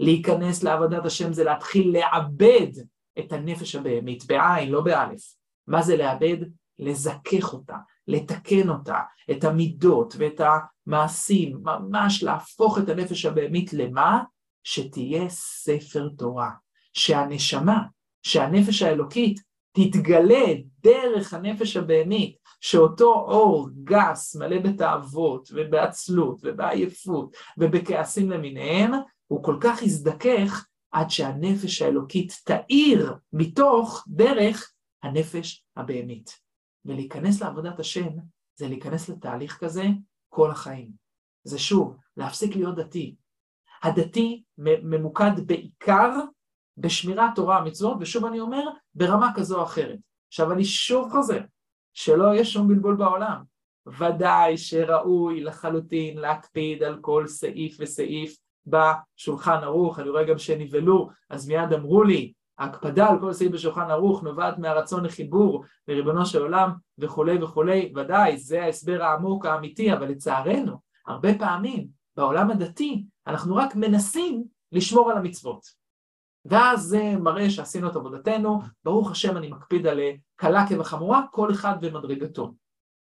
[0.00, 2.70] להיכנס לעבודת השם זה להתחיל לעבד
[3.18, 5.22] את הנפש הבהמית, בעין, לא באלף.
[5.66, 6.36] מה זה לעבד?
[6.78, 7.76] לזכך אותה,
[8.08, 14.22] לתקן אותה, את המידות ואת המעשים, ממש להפוך את הנפש הבהמית למה?
[14.64, 16.50] שתהיה ספר תורה.
[16.96, 17.82] שהנשמה,
[18.22, 19.40] שהנפש האלוקית
[19.72, 20.44] תתגלה
[20.82, 28.92] דרך הנפש הבהמית, שאותו אור גס מלא בתאוות ובעצלות ובעייפות ובכעסים למיניהם,
[29.26, 36.40] הוא כל כך יזדכך עד שהנפש האלוקית תאיר מתוך דרך הנפש הבהמית.
[36.84, 38.08] ולהיכנס לעבודת השם
[38.58, 39.84] זה להיכנס לתהליך כזה
[40.28, 40.90] כל החיים.
[41.44, 43.16] זה שוב, להפסיק להיות דתי.
[43.82, 46.10] הדתי ממוקד בעיקר
[46.76, 49.98] בשמירת תורה המצוות, ושוב אני אומר, ברמה כזו או אחרת.
[50.28, 51.40] עכשיו אני שוב חוזר,
[51.92, 53.42] שלא יהיה שום בלבול בעולם.
[53.98, 61.48] ודאי שראוי לחלוטין להקפיד על כל סעיף וסעיף בשולחן ערוך, אני רואה גם שנבהלו, אז
[61.48, 66.70] מיד אמרו לי, ההקפדה על כל סעיף בשולחן ערוך נובעת מהרצון לחיבור לריבונו של עולם
[66.98, 70.76] וכולי וכולי, ודאי, זה ההסבר העמוק האמיתי, אבל לצערנו,
[71.06, 75.60] הרבה פעמים בעולם הדתי אנחנו רק מנסים לשמור על המצוות.
[76.44, 80.00] ואז זה מראה שעשינו את עבודתנו, ברוך השם אני מקפיד על
[80.36, 82.52] קלה כבחמורה, כל אחד במדרגתו.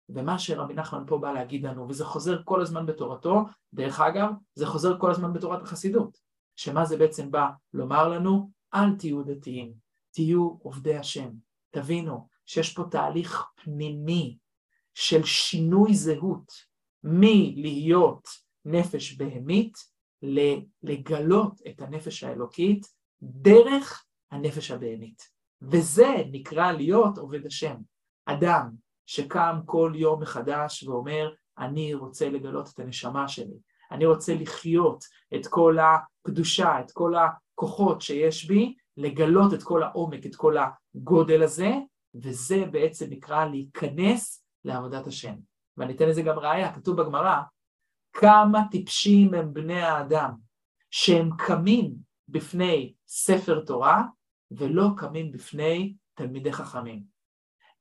[0.09, 3.41] ומה שרבי נחמן פה בא להגיד לנו, וזה חוזר כל הזמן בתורתו,
[3.73, 6.17] דרך אגב, זה חוזר כל הזמן בתורת החסידות,
[6.55, 8.51] שמה זה בעצם בא לומר לנו?
[8.73, 9.73] אל תהיו דתיים,
[10.11, 11.29] תהיו עובדי השם.
[11.71, 14.37] תבינו שיש פה תהליך פנימי
[14.93, 16.51] של שינוי זהות
[17.03, 18.27] מלהיות
[18.65, 19.73] נפש בהמית
[20.83, 22.87] לגלות את הנפש האלוקית
[23.21, 25.21] דרך הנפש הבהמית.
[25.61, 27.75] וזה נקרא להיות עובד השם.
[28.25, 28.69] אדם
[29.05, 33.57] שקם כל יום מחדש ואומר, אני רוצה לגלות את הנשמה שלי,
[33.91, 35.03] אני רוצה לחיות
[35.35, 40.55] את כל הקדושה, את כל הכוחות שיש בי, לגלות את כל העומק, את כל
[40.95, 41.71] הגודל הזה,
[42.15, 45.35] וזה בעצם נקרא להיכנס לעבודת השם.
[45.77, 47.41] ואני אתן לזה גם ראיה, כתוב בגמרא,
[48.13, 50.31] כמה טיפשים הם בני האדם,
[50.91, 51.95] שהם קמים
[52.29, 54.03] בפני ספר תורה
[54.51, 57.10] ולא קמים בפני תלמידי חכמים.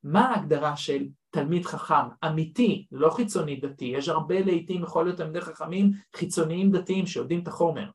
[0.03, 5.41] מה ההגדרה של תלמיד חכם אמיתי, לא חיצוני דתי, יש הרבה לעיתים יכול להיות תלמידי
[5.41, 7.89] חכמים חיצוניים דתיים שיודעים את החומר.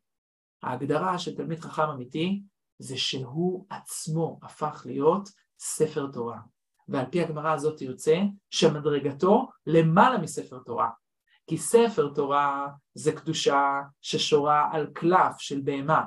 [0.62, 2.42] ההגדרה של תלמיד חכם אמיתי
[2.78, 5.28] זה שהוא עצמו הפך להיות
[5.59, 6.38] ספר תורה.
[6.88, 10.90] ועל פי הגמרא הזאת יוצא שמדרגתו למעלה מספר תורה.
[11.46, 16.04] כי ספר תורה זה קדושה ששורה על קלף של בהמה.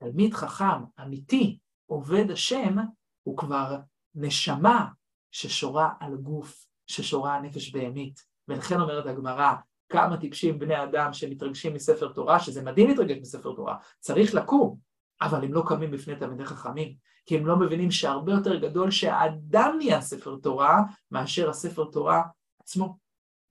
[0.00, 2.76] תלמיד חכם אמיתי, עובד השם,
[3.22, 3.76] הוא כבר
[4.14, 4.86] נשמה
[5.30, 8.24] ששורה על גוף, ששורה נפש בהמית.
[8.48, 9.52] ולכן אומרת הגמרא,
[9.88, 14.76] כמה טיפשים בני אדם שמתרגשים מספר תורה, שזה מדהים להתרגש מספר תורה, צריך לקום,
[15.20, 16.94] אבל הם לא קמים בפני תלמידי חכמים,
[17.26, 22.22] כי הם לא מבינים שהרבה יותר גדול שהאדם נהיה ספר תורה, מאשר הספר תורה
[22.62, 22.96] עצמו.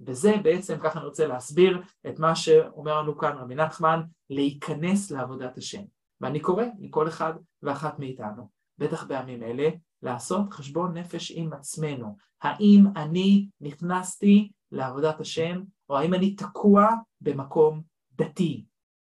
[0.01, 5.57] וזה בעצם, ככה אני רוצה להסביר את מה שאומר לנו כאן רבי נחמן, להיכנס לעבודת
[5.57, 5.81] השם.
[6.21, 7.33] ואני קורא לכל אחד
[7.63, 9.69] ואחת מאיתנו, בטח בימים אלה,
[10.03, 12.17] לעשות חשבון נפש עם עצמנו.
[12.41, 16.87] האם אני נכנסתי לעבודת השם, או האם אני תקוע
[17.21, 17.81] במקום
[18.11, 18.65] דתי,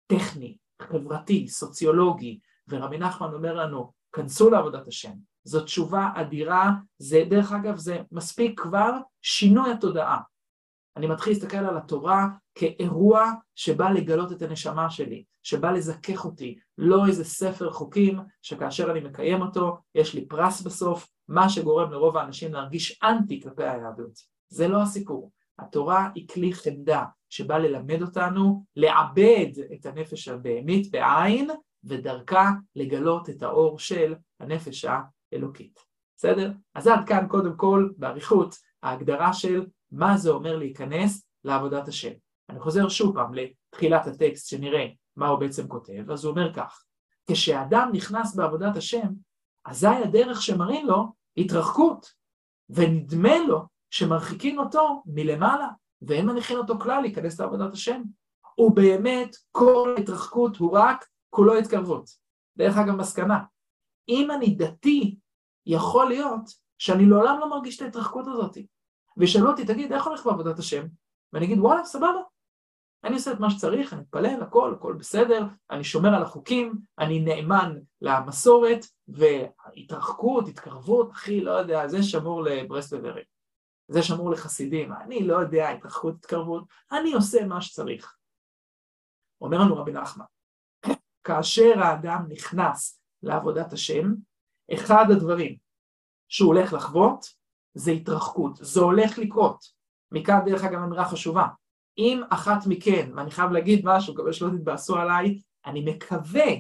[0.08, 5.14] טכני, חברתי, סוציולוגי, ורבי נחמן אומר לנו, כנסו לעבודת השם.
[5.44, 10.20] זו תשובה אדירה, זה דרך אגב זה מספיק כבר שינוי התודעה.
[10.98, 17.08] אני מתחיל להסתכל על התורה כאירוע שבא לגלות את הנשמה שלי, שבא לזכך אותי, לא
[17.08, 22.54] איזה ספר חוקים שכאשר אני מקיים אותו, יש לי פרס בסוף, מה שגורם לרוב האנשים
[22.54, 24.20] להרגיש אנטי כלפי היהדות.
[24.50, 25.32] זה לא הסיפור.
[25.60, 31.50] התורה היא כלי חמדה שבא ללמד אותנו לעבד את הנפש הבהמית בעין,
[31.84, 34.86] ודרכה לגלות את האור של הנפש
[35.34, 35.80] האלוקית.
[36.18, 36.52] בסדר?
[36.76, 42.12] אז עד כאן קודם כל, באריכות, ההגדרה של מה זה אומר להיכנס לעבודת השם.
[42.50, 46.84] אני חוזר שוב פעם לתחילת הטקסט שנראה מה הוא בעצם כותב, אז הוא אומר כך,
[47.32, 49.08] כשאדם נכנס בעבודת השם,
[49.66, 52.14] אזי הדרך שמראים לו התרחקות,
[52.70, 55.68] ונדמה לו שמרחיקים אותו מלמעלה,
[56.02, 58.02] ואין מניחים אותו כלל להיכנס לעבודת השם.
[58.58, 62.10] ובאמת כל ההתרחקות הוא רק כולו התקרבות.
[62.58, 63.40] דרך אגב מסקנה,
[64.10, 65.16] אם אני דתי,
[65.66, 68.58] יכול להיות שאני לעולם לא מרגיש את ההתרחקות הזאת.
[69.18, 70.88] וישאלו אותי, תגיד, איך הולך בעבודת השם?
[71.34, 72.22] ואני אגיד, וואלה, סבבה.
[73.04, 77.20] אני עושה את מה שצריך, אני מתפלל, הכל, הכל בסדר, אני שומר על החוקים, אני
[77.20, 83.24] נאמן למסורת, והתרחקות, התקרבות, אחי, לא יודע, זה שמור לברסלברים,
[83.88, 88.16] זה שמור לחסידים, אני לא יודע, התרחקות, התקרבות, אני עושה מה שצריך.
[89.42, 90.26] אומר לנו רבי נחמן,
[91.24, 94.14] כאשר האדם נכנס לעבודת השם,
[94.74, 95.58] אחד הדברים
[96.28, 97.41] שהוא הולך לחוות
[97.74, 99.66] זה התרחקות, זה הולך לקרות.
[100.12, 101.48] מכאן דרך אגב אמירה חשובה,
[101.98, 106.52] אם אחת מכן, ואני חייב להגיד משהו, מקווה שלא תתבאסו עליי, אני מקווה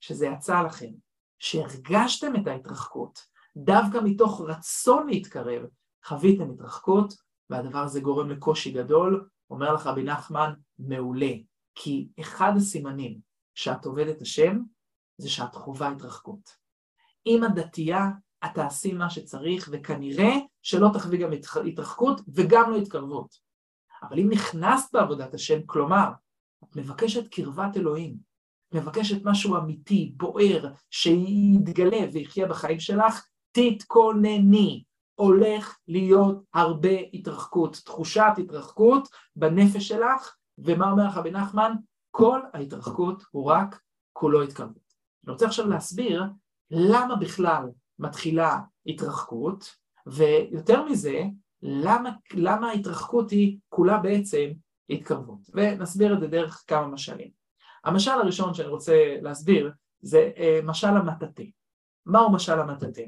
[0.00, 0.90] שזה יצא לכם,
[1.38, 3.26] שהרגשתם את ההתרחקות,
[3.56, 5.62] דווקא מתוך רצון להתקרב,
[6.04, 7.14] חוויתם התרחקות,
[7.50, 11.32] והדבר הזה גורם לקושי גדול, אומר לך רבי נחמן, מעולה,
[11.74, 13.18] כי אחד הסימנים
[13.54, 14.58] שאת עובדת השם,
[15.18, 16.56] זה שאת חווה התרחקות.
[17.26, 18.08] אם את דתייה,
[18.44, 21.30] את תעשי מה שצריך, וכנראה שלא תחווי גם
[21.66, 23.36] התרחקות וגם לא התקרבות.
[24.02, 26.08] אבל אם נכנסת בעבודת השם, כלומר,
[26.64, 28.16] את מבקשת קרבת אלוהים,
[28.74, 34.84] מבקשת משהו אמיתי, בוער, שיתגלה ויחיה בחיים שלך, תתכונני.
[35.14, 41.72] הולך להיות הרבה התרחקות, תחושת התרחקות בנפש שלך, ומה אומר לך בן נחמן?
[42.10, 43.80] כל ההתרחקות הוא רק
[44.12, 44.92] כולו התקרבות.
[45.24, 46.24] אני רוצה עכשיו להסביר
[46.70, 47.68] למה בכלל
[48.02, 49.76] מתחילה התרחקות,
[50.06, 51.22] ויותר מזה,
[51.62, 54.50] למה, למה ההתרחקות היא כולה בעצם
[54.90, 55.38] התקרבות.
[55.54, 57.30] ונסביר את זה דרך כמה משלים.
[57.84, 61.42] המשל הראשון שאני רוצה להסביר זה אה, משל המטאטא.
[62.06, 63.02] מהו משל המטאטא?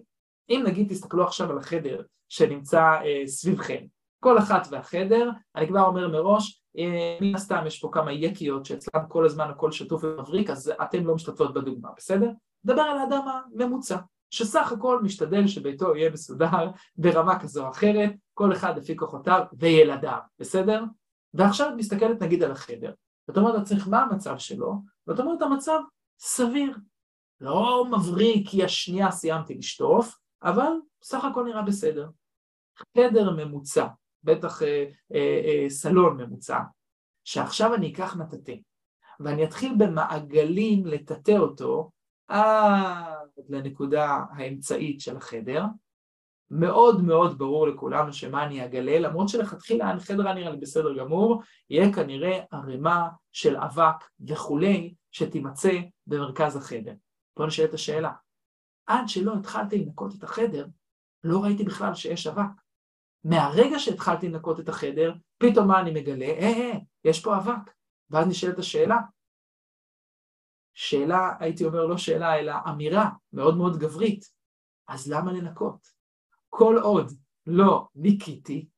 [0.51, 3.85] אם נגיד תסתכלו עכשיו על החדר שנמצא אה, סביבכם,
[4.21, 9.03] כל אחת והחדר, אני כבר אומר מראש, אה, מן הסתם יש פה כמה יקיות שאצלם
[9.09, 12.31] כל הזמן הכל שטוף ומבריק, אז אתן לא משתתפות בדוגמה, בסדר?
[12.65, 13.23] נדבר על האדם
[13.55, 13.97] הממוצע,
[14.35, 20.19] שסך הכל משתדל שביתו יהיה מסודר ברמה כזו או אחרת, כל אחד לפי כוחותיו וילדיו,
[20.39, 20.85] בסדר?
[21.35, 22.93] ועכשיו את מסתכלת נגיד על החדר,
[23.29, 24.75] ואת אומרת לעצמך מה המצב שלו,
[25.07, 25.79] ואת אומרת המצב
[26.19, 26.77] סביר,
[27.41, 30.73] לא מבריק כי השנייה סיימתי לשטוף, אבל
[31.03, 32.09] סך הכל נראה בסדר.
[32.97, 33.87] חדר ממוצע,
[34.25, 36.59] בטח אה, אה, אה, סלון ממוצע,
[37.25, 38.55] שעכשיו אני אקח מטאטא,
[39.21, 41.91] ואני אתחיל במעגלים לטאטא אותו
[42.29, 45.65] עד לנקודה האמצעית של החדר,
[46.51, 51.43] מאוד מאוד ברור לכולנו שמה אני אגלה, למרות שלכתחילה החדר היה נראה לי בסדר גמור,
[51.71, 56.95] יהיה כנראה ערימה של אבק וכולי, שתימצא במרכז החדר.
[57.35, 58.13] פה נשאלת השאלה,
[58.87, 60.67] עד שלא התחלתי לנקות את החדר,
[61.25, 62.51] לא ראיתי בכלל שיש אבק.
[63.25, 66.27] מהרגע שהתחלתי לנקות את החדר, פתאום מה אני מגלה?
[66.27, 67.71] אה, אה, יש פה אבק.
[68.11, 68.97] ואז נשאלת השאלה.
[70.75, 74.25] שאלה, הייתי אומר לא שאלה, אלא אמירה מאוד מאוד גברית.
[74.89, 75.89] אז למה לנקות?
[76.49, 77.13] כל עוד
[77.47, 78.69] לא ניקיתי,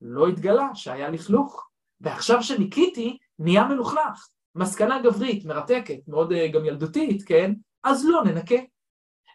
[0.00, 1.68] לא התגלה שהיה לכלוך.
[2.00, 4.28] ועכשיו שניקיתי, נהיה מלוכלך.
[4.54, 7.52] מסקנה גברית, מרתקת, מאוד אה, גם ילדותית, כן?
[7.84, 8.54] אז לא ננקה.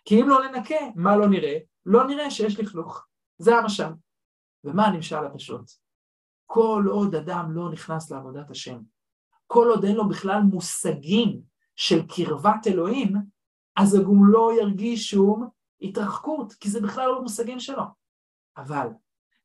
[0.05, 1.57] כי אם לא ננקה, מה לא נראה?
[1.86, 3.05] לא נראה שיש לכלוך.
[3.38, 3.89] זה המשל.
[4.63, 5.72] ומה הנמשל הפשוט?
[6.45, 8.80] כל עוד אדם לא נכנס לעבודת השם,
[9.47, 11.41] כל עוד אין לו בכלל מושגים
[11.78, 13.15] של קרבת אלוהים,
[13.75, 15.47] אז הוא לא ירגיש שום
[15.82, 17.84] התרחקות, כי זה בכלל לא במושגים שלו.
[18.57, 18.88] אבל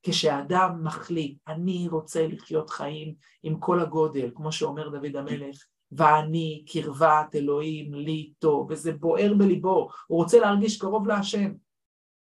[0.02, 5.56] כשאדם מחליט, אני רוצה לחיות חיים עם כל הגודל, כמו שאומר דוד המלך,
[5.92, 11.52] ואני קרבת אלוהים לי טוב, וזה בוער בליבו, הוא רוצה להרגיש קרוב להשם.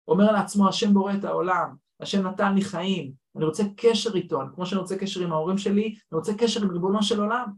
[0.08, 4.66] אומר לעצמו, השם בורא את העולם, השם נתן לי חיים, אני רוצה קשר איתו, כמו
[4.66, 7.52] שאני רוצה קשר עם ההורים שלי, אני רוצה קשר עם ריבונו של עולם.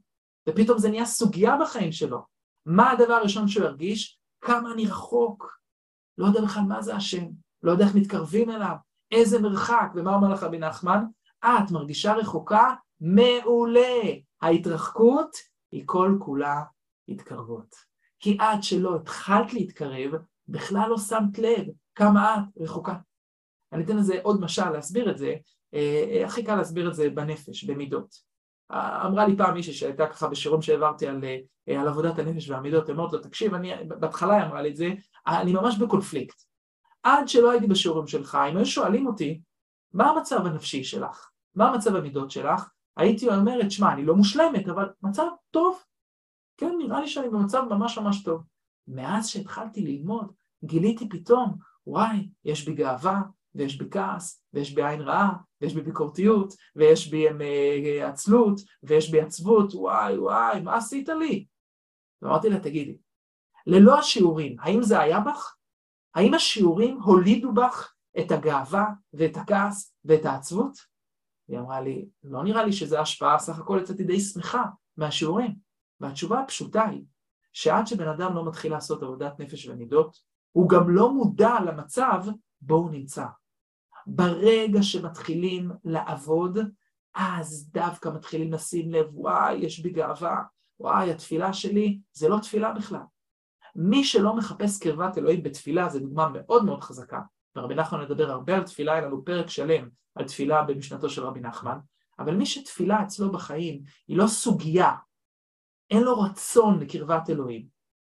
[0.49, 2.38] ופתאום זה נהיה סוגיה בחיים שלו.
[2.69, 4.19] מה הדבר הראשון שהוא ירגיש?
[4.41, 5.59] כמה אני רחוק.
[6.19, 7.25] לא יודע בכלל מה זה השם,
[7.63, 8.75] לא יודע איך מתקרבים אליו,
[9.11, 11.05] איזה מרחק, ומה אומר לך רבי נחמן?
[11.45, 12.75] את מרגישה רחוקה?
[13.01, 14.03] מעולה.
[14.43, 15.37] ההתרחקות
[15.73, 16.63] היא כל כולה
[17.09, 17.75] התקרבות.
[18.21, 20.13] כי עד שלא התחלת להתקרב,
[20.49, 22.95] בכלל לא שמת לב כמה את רחוקה.
[23.73, 25.35] אני אתן לזה עוד משל להסביר את זה,
[25.75, 28.28] אה, אה, הכי קל להסביר את זה בנפש, במידות.
[28.73, 31.25] אמרה לי פעם מישהי שהייתה ככה בשיעורים שהעברתי על,
[31.69, 34.89] אה, על עבודת הנפש והמידות, אמרת לו, תקשיב, אני, בהתחלה היא אמרה לי את זה,
[35.27, 36.43] אני ממש בקונפליקט.
[37.03, 39.41] עד שלא הייתי בשיעורים שלך, אם היו שואלים אותי,
[39.93, 41.31] מה המצב הנפשי שלך?
[41.55, 42.69] מה המצב המידות שלך?
[42.97, 45.83] הייתי אומרת, שמע, אני לא מושלמת, אבל מצב טוב.
[46.57, 48.43] כן, נראה לי שאני במצב ממש ממש טוב.
[48.89, 50.33] מאז שהתחלתי ללמוד,
[50.65, 51.57] גיליתי פתאום,
[51.87, 53.21] וואי, יש בי גאווה,
[53.59, 59.11] ויש בי כעס, ויש בי עין רעה, ויש בי ביקורתיות, ויש בי אה, עצלות, ויש
[59.11, 61.47] בי עצבות, וואי וואי, מה עשית לי?
[62.23, 62.99] ואמרתי לה, תגידי,
[63.67, 65.55] ללא השיעורים, האם זה היה בך?
[66.15, 70.79] האם השיעורים הולידו בך את הגאווה ואת הכעס ואת העצבות?
[71.49, 74.65] היא אמרה לי, לא נראה לי שזו השפעה, סך הכל יצאתי די שמחה
[74.97, 75.55] מהשיעורים.
[76.01, 77.05] והתשובה הפשוטה היא,
[77.53, 80.17] שעד שבן אדם לא מתחיל לעשות עבודת נפש ומידות,
[80.53, 82.25] הוא גם לא מודע למצב
[82.61, 83.27] בו הוא נמצא.
[84.11, 86.59] ברגע שמתחילים לעבוד,
[87.15, 90.43] אז דווקא מתחילים לשים לב, וואי, יש בי גאווה,
[90.81, 93.01] וואי, התפילה שלי זה לא תפילה בכלל.
[93.77, 97.21] מי שלא מחפש קרבת אלוהים בתפילה, זו דוגמה מאוד מאוד חזקה,
[97.57, 101.41] ורבי נחמן מדבר הרבה על תפילה, היה לנו פרק שלם על תפילה במשנתו של רבי
[101.41, 101.79] נחמן,
[102.19, 104.93] אבל מי שתפילה אצלו בחיים היא לא סוגיה,
[105.91, 107.67] אין לו רצון לקרבת אלוהים,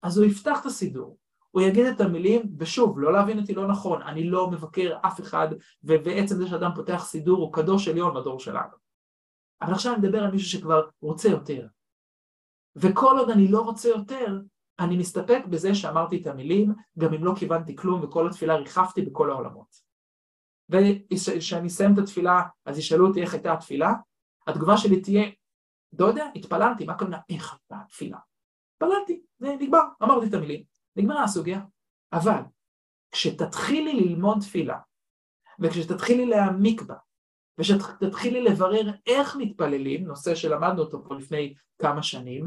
[0.03, 1.17] אז הוא יפתח את הסידור,
[1.51, 5.47] הוא יגיד את המילים, ושוב, לא להבין אותי לא נכון, אני לא מבקר אף אחד,
[5.83, 8.77] ובעצם זה שאדם פותח סידור הוא קדוש עליון בדור שלנו.
[9.61, 11.67] אבל עכשיו אני מדבר על מישהו שכבר רוצה יותר.
[12.75, 14.39] וכל עוד אני לא רוצה יותר,
[14.79, 19.31] אני מסתפק בזה שאמרתי את המילים, גם אם לא כיוונתי כלום וכל התפילה ריחפתי בכל
[19.31, 19.89] העולמות.
[20.69, 23.93] וכשאני אסיים את התפילה, אז ישאלו אותי איך הייתה התפילה,
[24.47, 25.29] התגובה שלי תהיה,
[25.99, 28.17] לא יודע, התפללתי, מה הכוונה איך הייתה התפילה?
[28.73, 30.78] התפללתי, זה נגמר, אמרתי את המילים.
[30.99, 31.61] נגמרה הסוגיה.
[32.13, 32.41] אבל
[33.11, 34.77] כשתתחילי ללמוד תפילה,
[35.59, 36.95] וכשתתחילי להעמיק בה,
[37.57, 42.45] וכשתתחילי לברר איך מתפללים, נושא שלמדנו אותו פה לפני כמה שנים,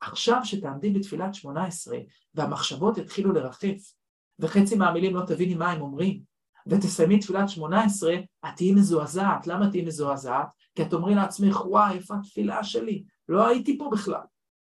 [0.00, 1.98] עכשיו שתעמדי בתפילת שמונה עשרה
[2.34, 3.92] והמחשבות יתחילו לרחף,
[4.38, 6.22] וחצי מהמילים לא תביני מה הם אומרים,
[6.66, 9.46] ותסיימי תפילת שמונה עשרה, את תהיי מזועזעת.
[9.46, 10.46] למה תהיי מזועזעת?
[10.74, 13.04] כי את אומרי לעצמך, וואי, איפה התפילה שלי?
[13.28, 14.22] לא הייתי פה בכלל.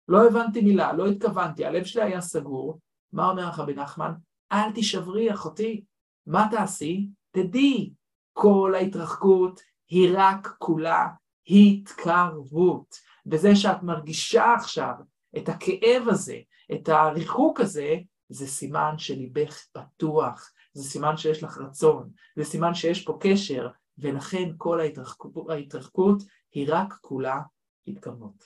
[0.09, 2.78] לא הבנתי מילה, לא התכוונתי, הלב שלי היה סגור,
[3.13, 4.13] מה אומר לך רבי נחמן?
[4.53, 5.85] אל תישברי אחותי,
[6.27, 7.09] מה תעשי?
[7.31, 7.93] תדעי,
[8.33, 11.09] כל ההתרחקות היא רק כולה
[11.47, 12.95] התקרבות.
[13.27, 14.95] בזה שאת מרגישה עכשיו
[15.37, 16.39] את הכאב הזה,
[16.73, 17.97] את הריחוק הזה,
[18.29, 24.51] זה סימן שליבך פתוח, זה סימן שיש לך רצון, זה סימן שיש פה קשר, ולכן
[24.57, 27.41] כל ההתרחקות, ההתרחקות היא רק כולה
[27.87, 28.45] התקרבות.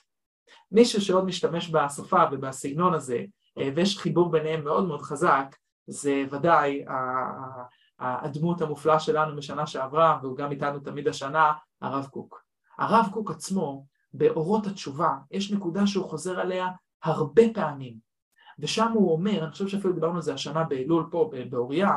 [0.71, 3.25] מישהו שעוד משתמש בשפה ובסגנון הזה,
[3.75, 5.55] ויש חיבור ביניהם מאוד מאוד חזק,
[5.87, 6.85] זה ודאי
[7.99, 12.43] הדמות המופלאה שלנו בשנה שעברה, והוא גם איתנו תמיד השנה, הרב קוק.
[12.77, 16.67] הרב קוק עצמו, באורות התשובה, יש נקודה שהוא חוזר עליה
[17.03, 17.97] הרבה פעמים,
[18.59, 21.91] ושם הוא אומר, אני חושב שאפילו דיברנו על זה השנה באלול פה, באוריה,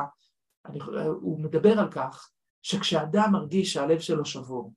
[0.65, 0.79] אני,
[1.21, 2.29] הוא מדבר על כך
[2.61, 4.73] שכשאדם מרגיש שהלב שלו שבור,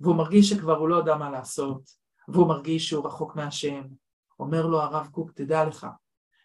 [0.00, 1.82] והוא מרגיש שכבר הוא לא יודע מה לעשות,
[2.28, 3.82] והוא מרגיש שהוא רחוק מהשם,
[4.38, 5.86] אומר לו הרב קוק, תדע לך,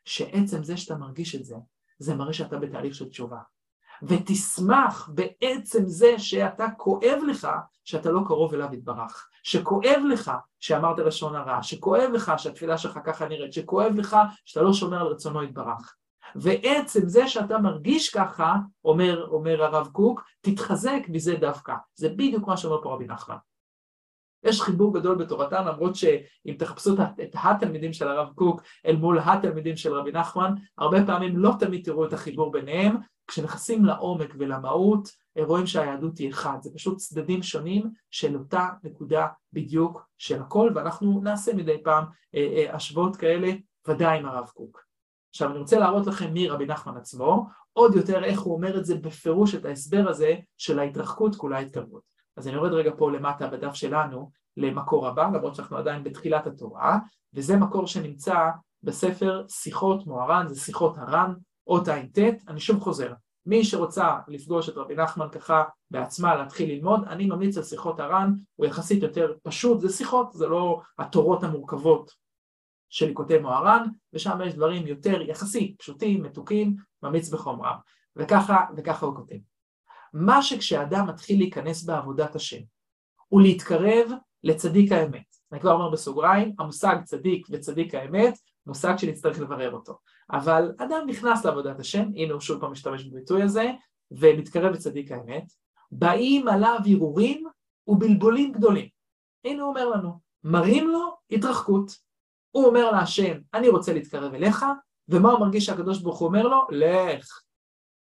[0.10, 1.56] שעצם זה שאתה מרגיש את זה,
[2.00, 3.38] זה מראה שאתה בתהליך של תשובה.
[4.04, 7.48] ותשמח בעצם זה שאתה כואב לך
[7.84, 13.28] שאתה לא קרוב אליו יתברך, שכואב לך שאמרת לשון הרע, שכואב לך שהתפילה שלך ככה
[13.28, 15.96] נראית, שכואב לך שאתה לא שומר על רצונו יתברך.
[16.36, 18.56] ועצם זה שאתה מרגיש ככה,
[18.86, 21.74] אומר, אומר הרב קוק, תתחזק מזה דווקא.
[21.96, 23.36] זה בדיוק מה שאומר פה רבי נחמן.
[24.44, 29.78] יש חיבור גדול בתורתם, למרות שאם תחפשו את התלמידים של הרב קוק אל מול התלמידים
[29.78, 32.96] של רבי נחמן, הרבה פעמים לא תמיד תראו את החיבור ביניהם,
[33.28, 35.10] כשנכנסים לעומק ולמהות,
[35.40, 41.22] רואים שהיהדות היא אחד, זה פשוט צדדים שונים של אותה נקודה בדיוק של הכל, ואנחנו
[41.24, 42.04] נעשה מדי פעם
[42.36, 43.52] אה, אה, השוואות כאלה,
[43.88, 44.84] ודאי עם הרב קוק.
[45.30, 48.86] עכשיו אני רוצה להראות לכם מי רבי נחמן עצמו, עוד יותר איך הוא אומר את
[48.86, 52.19] זה בפירוש, את ההסבר הזה של ההתרחקות כולה התקרבות.
[52.40, 56.98] אז אני יורד רגע פה למטה בדף שלנו למקור הבא, למרות שאנחנו עדיין בתחילת התורה,
[57.34, 58.50] וזה מקור שנמצא
[58.84, 61.34] בספר שיחות מוהר"ן, זה שיחות הר"ן,
[61.68, 63.14] אות ע"ט, אני שוב חוזר,
[63.46, 68.34] מי שרוצה לפגוש את רבי נחמן ככה בעצמה להתחיל ללמוד, אני ממליץ על שיחות הר"ן,
[68.56, 72.12] הוא יחסית יותר פשוט, זה שיחות, זה לא התורות המורכבות
[72.90, 73.84] של ליקוטי מוהר"ן,
[74.14, 77.76] ושם יש דברים יותר יחסית פשוטים, מתוקים, ממליץ בחומרם,
[78.16, 79.49] וככה, וככה הוא כותב.
[80.14, 82.62] מה שכשאדם מתחיל להיכנס בעבודת השם
[83.32, 84.12] ולהתקרב
[84.44, 88.34] לצדיק האמת, אני כבר אומר בסוגריים, המושג צדיק וצדיק האמת,
[88.68, 89.98] מושג שנצטרך לברר אותו.
[90.32, 93.72] אבל אדם נכנס לעבודת השם, הנה הוא שוב פעם משתמש בביטוי הזה,
[94.12, 95.44] ומתקרב לצדיק האמת,
[95.92, 97.48] באים עליו הרהורים
[97.88, 98.88] ובלבולים גדולים.
[99.46, 101.92] הנה הוא אומר לנו, מראים לו התרחקות.
[102.52, 104.66] הוא אומר להשם, אני רוצה להתקרב אליך,
[105.10, 106.68] ומה הוא מרגיש שהקדוש ברוך הוא אומר לו?
[106.70, 107.42] לך.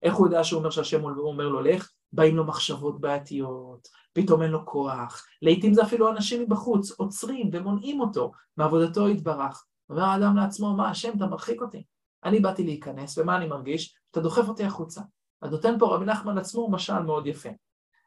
[0.06, 1.92] איך הוא יודע שהוא אומר שהשם אומר לו לך?
[2.14, 8.00] באים לו מחשבות בעייתיות, פתאום אין לו כוח, לעיתים זה אפילו אנשים מבחוץ עוצרים ומונעים
[8.00, 9.66] אותו מעבודתו יתברך.
[9.90, 11.84] אומר האדם לעצמו, מה השם, אתה מרחיק אותי.
[12.24, 13.96] אני באתי להיכנס, ומה אני מרגיש?
[14.12, 15.02] אתה דוחף אותי החוצה.
[15.42, 17.50] אז נותן פה רבי נחמן עצמו משל מאוד יפה.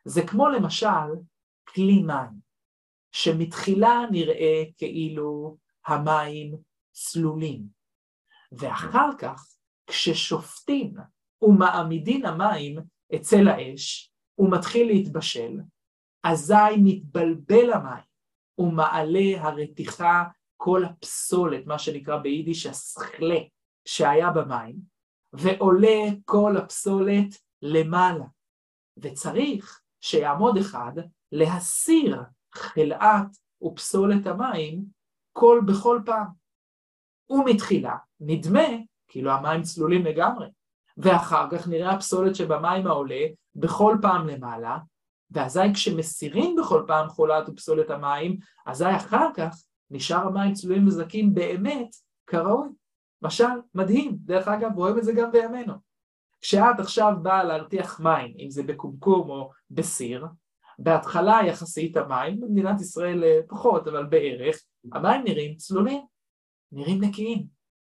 [0.05, 1.09] זה כמו למשל
[1.68, 2.49] כלי מים,
[3.12, 6.57] שמתחילה נראה כאילו המים
[6.92, 7.62] צלולים,
[8.53, 9.46] ואחר כך
[9.86, 10.94] כששופטים
[11.43, 12.78] ומעמידים המים
[13.14, 15.61] אצל האש, הוא מתחיל להתבשל,
[16.24, 18.09] אזי מתבלבל המים,
[18.59, 20.24] ומעלה הרתיחה
[20.57, 23.39] כל הפסולת, מה שנקרא ביידיש הסכלה,
[23.84, 24.76] שהיה במים,
[25.32, 28.24] ועולה כל הפסולת למעלה.
[28.97, 30.93] וצריך שיעמוד אחד
[31.32, 32.22] להסיר
[32.55, 33.26] חלאת
[33.62, 34.84] ופסולת המים
[35.32, 36.26] כל בכל פעם.
[37.30, 38.68] ומתחילה נדמה
[39.09, 40.47] כאילו המים צלולים לגמרי,
[40.99, 44.78] ואחר כך נראה הפסולת שבמים העולה בכל פעם למעלה,
[45.30, 48.36] ואזי כשמסירים בכל פעם חולת ופסולת המים,
[48.66, 51.88] אזי אחר כך נשאר המים צלולים וזקים באמת
[52.26, 52.68] כראוי.
[53.22, 53.44] משל
[53.74, 55.74] מדהים, דרך אגב רואים את זה גם בימינו.
[56.40, 60.26] כשאת עכשיו באה להרתיח מים, אם זה בקומקום או בסיר,
[60.78, 64.57] בהתחלה יחסית המים, במדינת ישראל פחות, אבל בערך,
[64.92, 66.07] המים נראים צלולים,
[66.72, 67.46] נראים נקיים.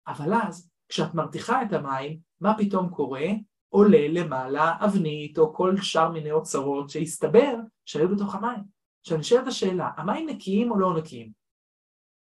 [0.09, 3.27] אבל אז, כשאת מרתיחה את המים, מה פתאום קורה?
[3.69, 8.65] עולה למעלה אבנית או כל שאר מיני אוצרות שהסתבר שהיו בתוך המים.
[9.01, 11.33] עכשיו נשאלת השאלה, המים נקיים או לא נקיים?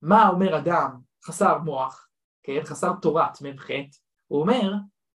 [0.02, 2.08] מה אומר אדם חסר מוח,
[2.44, 3.70] כן, חסר תורת מ"ח,
[4.28, 4.74] הוא אומר,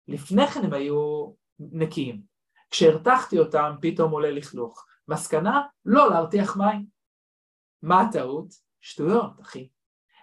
[0.08, 2.22] לפני כן הם היו נקיים.
[2.72, 4.86] כשהרתחתי אותם פתאום עולה לכלוך.
[5.08, 6.86] מסקנה, לא להרתיח מים.
[7.82, 8.54] מה הטעות?
[8.82, 9.70] שטויות, אחי.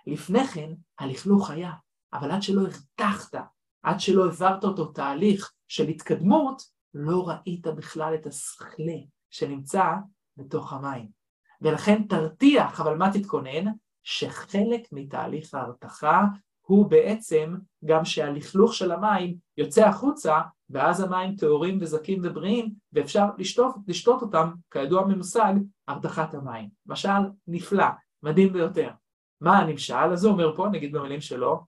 [0.07, 1.73] לפני כן הלכלוך היה,
[2.13, 3.35] אבל עד שלא הרתחת,
[3.83, 6.63] עד שלא העברת אותו תהליך של התקדמות,
[6.95, 8.99] לא ראית בכלל את השכלה
[9.31, 9.85] שנמצא
[10.37, 11.09] בתוך המים.
[11.61, 13.73] ולכן תרתיח, אבל מה תתכונן?
[14.03, 16.25] שחלק מתהליך ההרתחה
[16.61, 17.55] הוא בעצם
[17.85, 20.41] גם שהלכלוך של המים יוצא החוצה
[20.71, 25.55] ואז המים טהורים וזקים ובריאים ואפשר לשתות, לשתות אותם, כידוע ממושג,
[25.89, 26.69] הרתחת המים.
[26.87, 27.87] משל נפלא,
[28.23, 28.91] מדהים ביותר.
[29.41, 29.95] מה הנמשל?
[29.95, 31.65] אז הוא אומר פה, נגיד במילים שלו,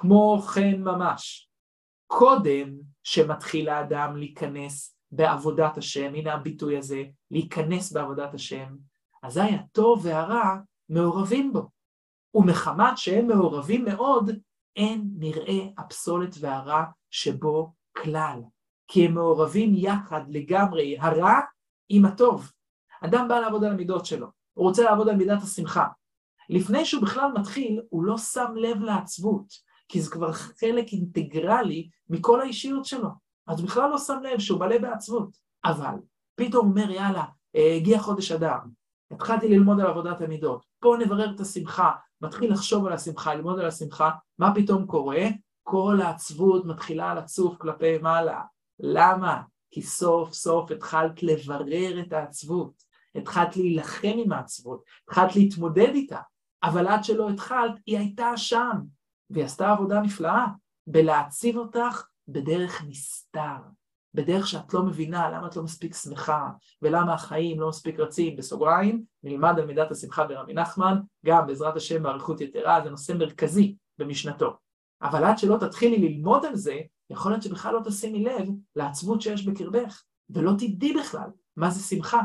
[0.00, 1.50] כמו כן ממש.
[2.06, 8.76] קודם שמתחיל האדם להיכנס בעבודת השם, הנה הביטוי הזה, להיכנס בעבודת השם,
[9.22, 10.56] אזי הטוב והרע
[10.88, 11.68] מעורבים בו.
[12.34, 14.30] ומחמת שהם מעורבים מאוד,
[14.76, 18.40] אין נראה הפסולת והרע שבו כלל.
[18.88, 21.40] כי הם מעורבים יחד לגמרי, הרע
[21.88, 22.52] עם הטוב.
[23.04, 25.86] אדם בא לעבוד על המידות שלו, הוא רוצה לעבוד על מידת השמחה.
[26.48, 29.46] לפני שהוא בכלל מתחיל, הוא לא שם לב לעצבות,
[29.88, 33.08] כי זה כבר חלק אינטגרלי מכל האישיות שלו.
[33.46, 35.28] אז בכלל לא שם לב שהוא מלא בעצבות.
[35.64, 35.94] אבל
[36.34, 37.24] פתאום אומר, יאללה,
[37.76, 38.56] הגיע חודש אדר,
[39.10, 43.66] התחלתי ללמוד על עבודת המידות, בואו נברר את השמחה, מתחיל לחשוב על השמחה, ללמוד על
[43.66, 45.26] השמחה, מה פתאום קורה?
[45.62, 48.42] כל העצבות מתחילה לצוף כלפי מעלה.
[48.80, 49.42] למה?
[49.70, 52.82] כי סוף סוף התחלת לברר את העצבות,
[53.14, 56.20] התחלת להילחם עם העצבות, התחלת להתמודד איתה,
[56.62, 58.80] אבל עד שלא התחלת, היא הייתה שם,
[59.30, 60.46] והיא עשתה עבודה נפלאה
[60.86, 63.56] בלהציב אותך בדרך נסתר,
[64.14, 66.50] בדרך שאת לא מבינה למה את לא מספיק שמחה
[66.82, 72.02] ולמה החיים לא מספיק רצים, בסוגריים, נלמד על מידת השמחה ברבי נחמן, גם בעזרת השם
[72.02, 74.56] באריכות יתרה, זה נושא מרכזי במשנתו.
[75.02, 79.46] אבל עד שלא תתחילי ללמוד על זה, יכול להיות שבכלל לא תשימי לב לעצבות שיש
[79.46, 82.20] בקרבך, ולא תדעי בכלל מה זה שמחה.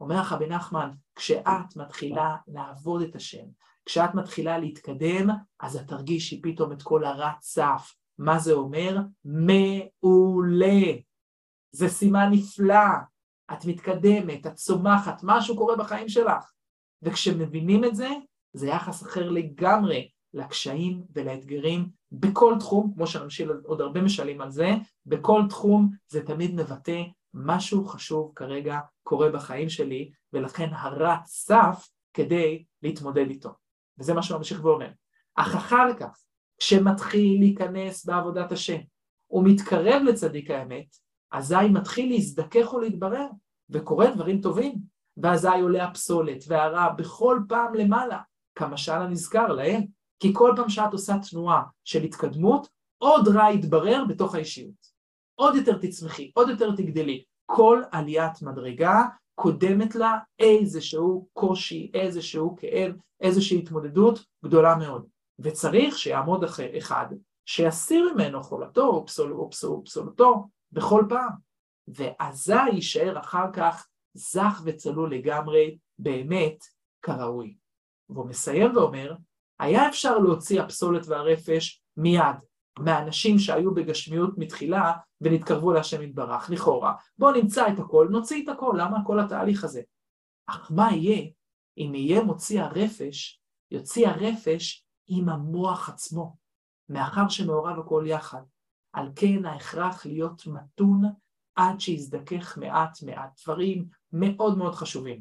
[0.00, 3.44] אומר לך רבי נחמן, כשאת מתחילה לעבוד את השם,
[3.86, 5.28] כשאת מתחילה להתקדם,
[5.60, 7.94] אז את תרגישי פתאום את כל הרע צף.
[8.18, 8.98] מה זה אומר?
[9.24, 10.82] מעולה.
[11.72, 12.84] זה סימן נפלא.
[13.52, 16.52] את מתקדמת, את צומחת, משהו קורה בחיים שלך.
[17.02, 18.08] וכשמבינים את זה,
[18.52, 24.70] זה יחס אחר לגמרי לקשיים ולאתגרים בכל תחום, כמו שנמשיל עוד הרבה משלים על זה,
[25.06, 27.02] בכל תחום זה תמיד מבטא
[27.34, 33.61] משהו חשוב כרגע קורה בחיים שלי, ולכן הרע סף כדי להתמודד איתו.
[33.98, 34.90] וזה מה שהוא ממשיך ואומר.
[35.34, 36.18] אך אחר כך,
[36.58, 38.78] כשמתחיל להיכנס בעבודת השם,
[39.26, 40.86] הוא מתקרב לצדיק האמת,
[41.30, 43.26] אזי מתחיל להזדכך ולהתברר,
[43.70, 44.74] וקורה דברים טובים,
[45.16, 48.20] ואזי עולה הפסולת והרע בכל פעם למעלה,
[48.54, 49.82] כמשל הנזכר להם,
[50.20, 52.68] כי כל פעם שאת עושה תנועה של התקדמות,
[52.98, 54.92] עוד רע יתברר בתוך האישיות.
[55.34, 57.24] עוד יותר תצמחי, עוד יותר תגדלי.
[57.46, 59.02] כל עליית מדרגה
[59.34, 65.06] קודמת לה איזשהו קושי, איזשהו כאב, איזושהי התמודדות גדולה מאוד.
[65.38, 67.06] וצריך שיעמוד אחר אחד,
[67.46, 71.30] שיסיר ממנו חולתו או פסול, פסול, פסולתו בכל פעם.
[71.88, 76.64] ואזי יישאר אחר כך זך וצלול לגמרי, באמת
[77.02, 77.56] כראוי.
[78.08, 79.14] והוא מסיים ואומר,
[79.60, 82.36] היה אפשר להוציא הפסולת והרפש מיד,
[82.78, 86.94] מהאנשים שהיו בגשמיות מתחילה ונתקרבו להשם יתברך, לכאורה.
[87.18, 89.82] בואו נמצא את הכל, נוציא את הכל, למה כל התהליך הזה?
[90.46, 91.30] אך מה יהיה
[91.78, 96.36] אם יהיה מוציא הרפש, יוציא הרפש עם המוח עצמו,
[96.88, 98.42] מאחר שמעורב הכל יחד.
[98.92, 101.02] על כן ההכרח להיות מתון
[101.54, 103.40] עד שיזדכך מעט מעט.
[103.44, 105.20] דברים מאוד מאוד חשובים.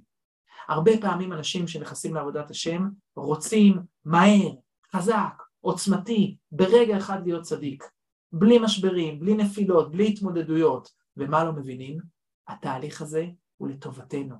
[0.67, 4.51] הרבה פעמים אנשים שנכנסים לעבודת השם רוצים מהר,
[4.91, 7.83] חזק, עוצמתי, ברגע אחד להיות צדיק.
[8.31, 10.89] בלי משברים, בלי נפילות, בלי התמודדויות.
[11.17, 11.99] ומה לא מבינים?
[12.47, 13.25] התהליך הזה
[13.57, 14.35] הוא לטובתנו.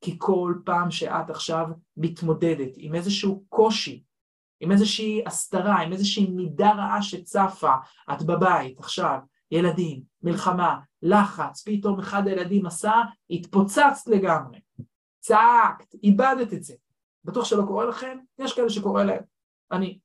[0.00, 1.66] כי כל פעם שאת עכשיו
[1.96, 4.02] מתמודדת עם איזשהו קושי,
[4.60, 7.74] עם איזושהי הסתרה, עם איזושהי מידה רעה שצפה,
[8.12, 9.18] את בבית עכשיו,
[9.50, 12.92] ילדים, מלחמה, לחץ, פתאום אחד הילדים עשה,
[13.30, 14.60] התפוצצת לגמרי.
[15.20, 16.74] צעקת, איבדת את זה.
[17.24, 18.18] בטוח שלא קורה לכם?
[18.38, 19.22] יש כאלה שקורה להם.
[19.72, 19.98] אני.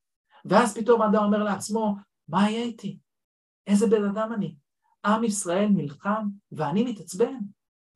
[0.49, 1.95] ואז פתאום האדם אומר לעצמו,
[2.27, 2.99] מה יהיה איתי?
[3.67, 4.55] איזה בן אדם אני?
[5.05, 7.33] עם ישראל נלחם ואני מתעצבן.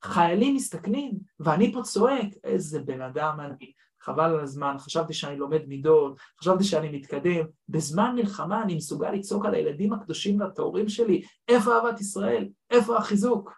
[0.04, 3.72] חיילים מסתכנים ואני פה צועק, איזה בן אדם אני.
[4.02, 7.46] חבל על הזמן, חשבתי שאני לומד מידות, חשבתי שאני מתקדם.
[7.70, 12.50] בזמן מלחמה אני מסוגל לצעוק על הילדים הקדושים והטהורים שלי, איפה אהבת ישראל?
[12.70, 13.52] איפה החיזוק?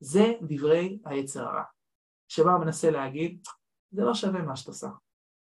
[0.00, 1.62] זה דברי היצר הרע.
[2.28, 3.42] שבה הוא מנסה להגיד,
[3.90, 4.88] זה לא שווה מה שאת עושה.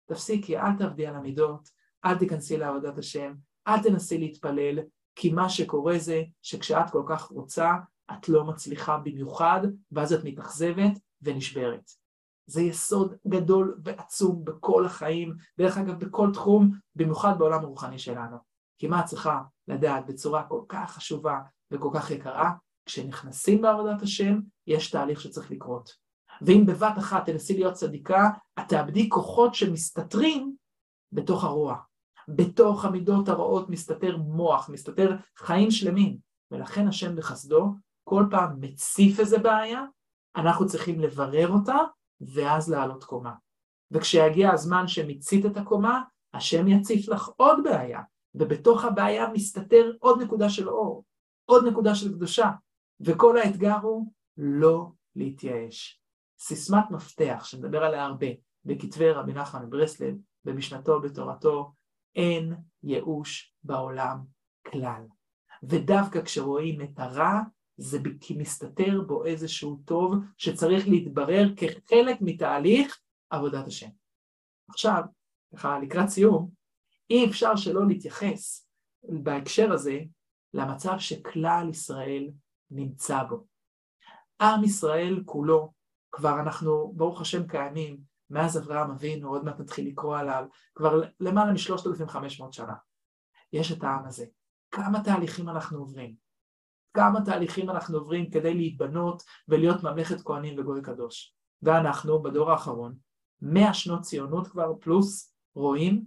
[0.09, 1.69] תפסיקי, אל תעבדי על המידות,
[2.05, 3.35] אל תיכנסי לעבודת השם,
[3.69, 4.79] אל תנסי להתפלל,
[5.15, 7.73] כי מה שקורה זה שכשאת כל כך רוצה,
[8.13, 9.61] את לא מצליחה במיוחד,
[9.93, 11.91] ואז את מתאכזבת ונשברת.
[12.47, 18.37] זה יסוד גדול ועצום בכל החיים, דרך אגב בכל תחום, במיוחד בעולם הרוחני שלנו.
[18.79, 21.39] כי מה את צריכה לדעת בצורה כל כך חשובה
[21.71, 22.53] וכל כך יקרה?
[22.87, 25.97] כשנכנסים בעבודת השם, יש תהליך שצריך לקרות.
[26.43, 30.57] ואם בבת אחת תנסי להיות צדיקה, את תאבדי כוחות שמסתתרים
[31.13, 31.77] בתוך הרוע.
[32.29, 36.17] בתוך המידות הרעות מסתתר מוח, מסתתר חיים שלמים,
[36.51, 39.83] ולכן השם בחסדו כל פעם מציף איזה בעיה,
[40.37, 41.77] אנחנו צריכים לברר אותה
[42.21, 43.35] ואז לעלות קומה.
[43.91, 46.03] וכשיגיע הזמן שמיצית את הקומה,
[46.35, 48.01] השם יציף לך עוד בעיה,
[48.35, 51.05] ובתוך הבעיה מסתתר עוד נקודה של אור,
[51.45, 52.51] עוד נקודה של קדושה,
[53.01, 56.01] וכל האתגר הוא לא להתייאש.
[56.39, 58.27] סיסמת מפתח שמדבר עליה הרבה
[58.65, 60.15] בכתבי רבי נחמן מברסלב,
[60.45, 61.73] במשנתו, בתורתו,
[62.17, 64.19] אין ייאוש בעולם
[64.67, 65.03] כלל.
[65.63, 67.41] ודווקא כשרואים את הרע,
[67.77, 73.01] זה כי מסתתר בו איזשהו טוב שצריך להתברר כחלק מתהליך
[73.31, 73.89] עבודת השם.
[74.69, 75.03] עכשיו,
[75.57, 76.51] ככה לקראת סיום,
[77.11, 78.69] אי אפשר שלא להתייחס
[79.23, 80.01] בהקשר הזה
[80.55, 82.31] למצב שכלל ישראל
[82.71, 83.45] נמצא בו.
[84.41, 85.73] עם ישראל כולו,
[86.13, 88.01] כבר אנחנו ברוך השם קיימים
[88.35, 92.75] מאז אברהם אבינו, עוד מעט נתחיל לקרוא עליו, כבר למעלה מ-3,500 שנה.
[93.53, 94.27] יש את העם הזה.
[94.71, 96.15] כמה תהליכים אנחנו עוברים?
[96.95, 101.35] כמה תהליכים אנחנו עוברים כדי להתבנות ולהיות ממלכת כהנים וגוי קדוש.
[101.63, 102.95] ואנחנו, בדור האחרון,
[103.43, 106.05] מאה שנות ציונות כבר פלוס, רואים,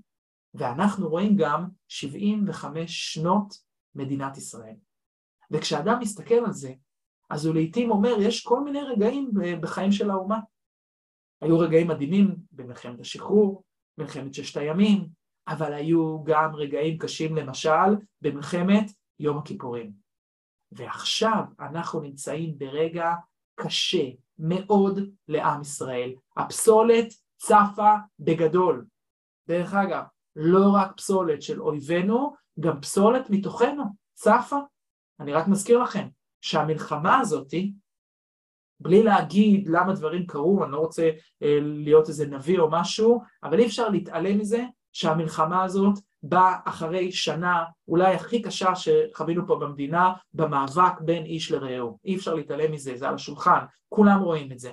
[0.54, 3.54] ואנחנו רואים גם 75 שנות
[3.96, 4.76] מדינת ישראל.
[5.52, 6.74] וכשאדם מסתכל על זה,
[7.30, 10.40] אז הוא לעיתים אומר, יש כל מיני רגעים בחיים של האומה.
[11.42, 13.64] היו רגעים מדהימים במלחמת השחרור,
[13.98, 15.08] מלחמת ששת הימים,
[15.48, 19.92] אבל היו גם רגעים קשים למשל במלחמת יום הכיפורים.
[20.72, 23.14] ועכשיו אנחנו נמצאים ברגע
[23.56, 24.04] קשה
[24.40, 26.14] מאוד לעם ישראל.
[26.38, 28.86] הפסולת צפה בגדול.
[29.48, 30.04] דרך אגב,
[30.36, 33.84] לא רק פסולת של אויבינו, גם פסולת מתוכנו
[34.14, 34.58] צפה.
[35.20, 36.08] אני רק מזכיר לכם
[36.42, 37.74] שהמלחמה הזאתי,
[38.80, 41.10] בלי להגיד למה דברים קרו, אני לא רוצה
[41.44, 44.64] אה, להיות איזה נביא או משהו, אבל אי אפשר להתעלם מזה
[44.94, 51.98] שהמלחמה הזאת באה אחרי שנה אולי הכי קשה שחווינו פה במדינה במאבק בין איש לרעהו.
[52.06, 54.72] אי אפשר להתעלם מזה, זה על השולחן, כולם רואים את זה.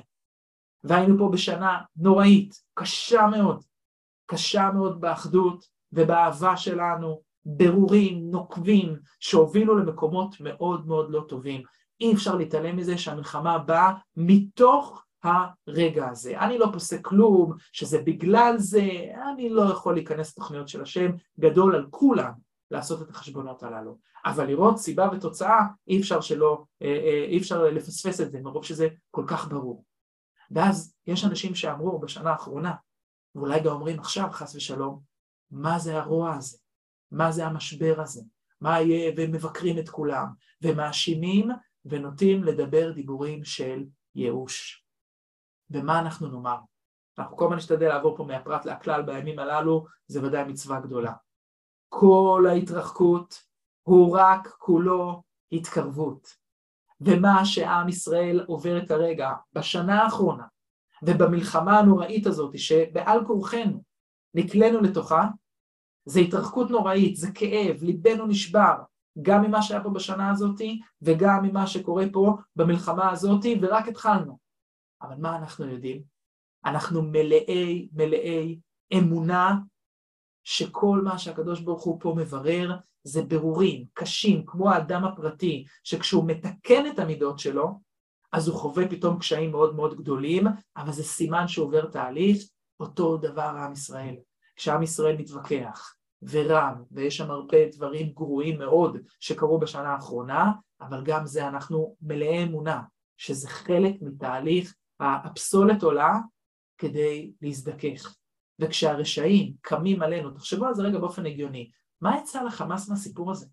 [0.84, 3.64] והיינו פה בשנה נוראית, קשה מאוד,
[4.26, 11.62] קשה מאוד באחדות ובאהבה שלנו, ברורים, נוקבים, שהובילו למקומות מאוד מאוד לא טובים.
[12.00, 16.40] אי אפשר להתעלם מזה שהמלחמה באה מתוך הרגע הזה.
[16.40, 18.88] אני לא פוסק כלום, שזה בגלל זה,
[19.32, 22.32] אני לא יכול להיכנס לתוכניות של השם, גדול על כולם
[22.70, 23.98] לעשות את החשבונות הללו.
[24.24, 28.64] אבל לראות סיבה ותוצאה, אי אפשר שלא, אה, אה, אי אפשר לפספס את זה, מרוב
[28.64, 29.84] שזה כל כך ברור.
[30.50, 32.74] ואז יש אנשים שאמרו בשנה האחרונה,
[33.34, 35.00] ואולי גם אומרים עכשיו, חס ושלום,
[35.50, 36.58] מה זה הרוע הזה?
[37.10, 38.22] מה זה המשבר הזה?
[38.60, 40.26] מה יהיה, ומבקרים את כולם,
[40.62, 41.48] ומאשימים
[41.84, 44.84] ונוטים לדבר דיבורים של ייאוש.
[45.70, 46.56] ומה אנחנו נאמר?
[47.18, 51.12] אנחנו כל הזמן נשתדל לעבור פה מהפרט לכלל בימים הללו, זה ודאי מצווה גדולה.
[51.88, 53.44] כל ההתרחקות
[53.82, 55.22] הוא רק כולו
[55.52, 56.44] התקרבות.
[57.00, 60.44] ומה שעם ישראל עובר כרגע, בשנה האחרונה,
[61.02, 63.82] ובמלחמה הנוראית הזאת, שבעל כורחנו
[64.34, 65.28] נקלנו לתוכה,
[66.04, 68.74] זה התרחקות נוראית, זה כאב, ליבנו נשבר,
[69.22, 70.60] גם ממה שהיה פה בשנה הזאת
[71.02, 74.38] וגם ממה שקורה פה במלחמה הזאת, ורק התחלנו.
[75.02, 76.02] אבל מה אנחנו יודעים?
[76.64, 78.58] אנחנו מלאי מלאי
[78.98, 79.56] אמונה
[80.44, 86.86] שכל מה שהקדוש ברוך הוא פה מברר זה ברורים קשים, כמו האדם הפרטי, שכשהוא מתקן
[86.86, 87.80] את המידות שלו,
[88.32, 90.46] אז הוא חווה פתאום קשיים מאוד מאוד גדולים,
[90.76, 92.48] אבל זה סימן שהוא עובר תהליך,
[92.80, 94.16] אותו דבר עם ישראל.
[94.56, 95.96] כשעם ישראל מתווכח
[96.30, 102.44] ורם, ויש שם הרבה דברים גרועים מאוד שקרו בשנה האחרונה, אבל גם זה אנחנו מלאי
[102.44, 102.82] אמונה,
[103.16, 106.12] שזה חלק מתהליך הפסולת עולה
[106.78, 108.14] כדי להזדכך.
[108.58, 111.70] וכשהרשעים קמים עלינו, תחשבו על זה רגע באופן הגיוני,
[112.00, 113.46] מה יצא לחמאס מהסיפור הזה?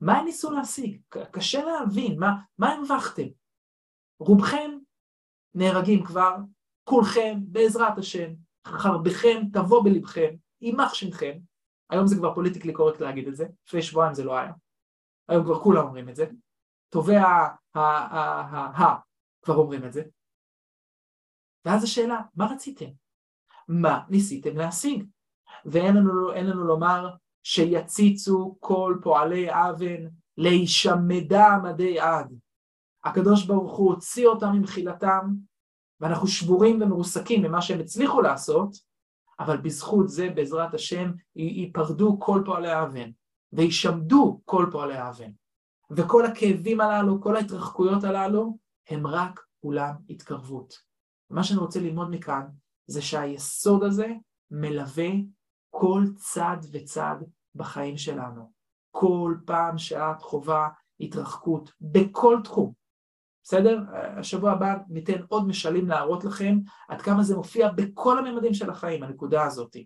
[0.00, 1.00] מה הם ניסו להשיג?
[1.30, 3.26] קשה להבין, מה, מה הרווחתם?
[4.18, 4.70] רובכם
[5.54, 6.36] נהרגים כבר,
[6.84, 8.32] כולכם בעזרת השם,
[8.66, 11.38] חרבכם תבוא בלבכם, יימח שמכם,
[11.92, 14.52] היום זה כבר פוליטיקלי קורקט להגיד את זה, לפני שבועיים זה לא היה,
[15.28, 16.26] היום כבר כולם אומרים את זה,
[16.88, 17.48] טובי ה...
[19.42, 20.02] כבר אומרים את זה,
[21.64, 22.86] ואז השאלה, מה רציתם?
[23.68, 25.04] מה ניסיתם להשיג?
[25.64, 27.08] ואין לנו, לנו לומר
[27.42, 32.34] שיציצו כל פועלי אוון להישמדה מדי עד.
[33.04, 35.28] הקדוש ברוך הוא הוציא אותם ממחילתם,
[36.00, 38.91] ואנחנו שבורים ומרוסקים ממה שהם הצליחו לעשות,
[39.44, 43.10] אבל בזכות זה, בעזרת השם, ייפרדו כל פועלי האבן,
[43.52, 45.30] וישמדו כל פועלי האבן.
[45.90, 50.74] וכל הכאבים הללו, כל ההתרחקויות הללו, הם רק כולם התקרבות.
[51.30, 52.46] מה שאני רוצה ללמוד מכאן,
[52.86, 54.06] זה שהיסוד הזה
[54.50, 55.10] מלווה
[55.70, 57.16] כל צד וצד
[57.54, 58.52] בחיים שלנו.
[58.90, 60.68] כל פעם שאת חווה
[61.00, 62.72] התרחקות, בכל תחום,
[63.44, 63.80] בסדר?
[63.92, 69.02] השבוע הבא ניתן עוד משלים להראות לכם עד כמה זה מופיע בכל הממדים של החיים,
[69.02, 69.76] הנקודה הזאת.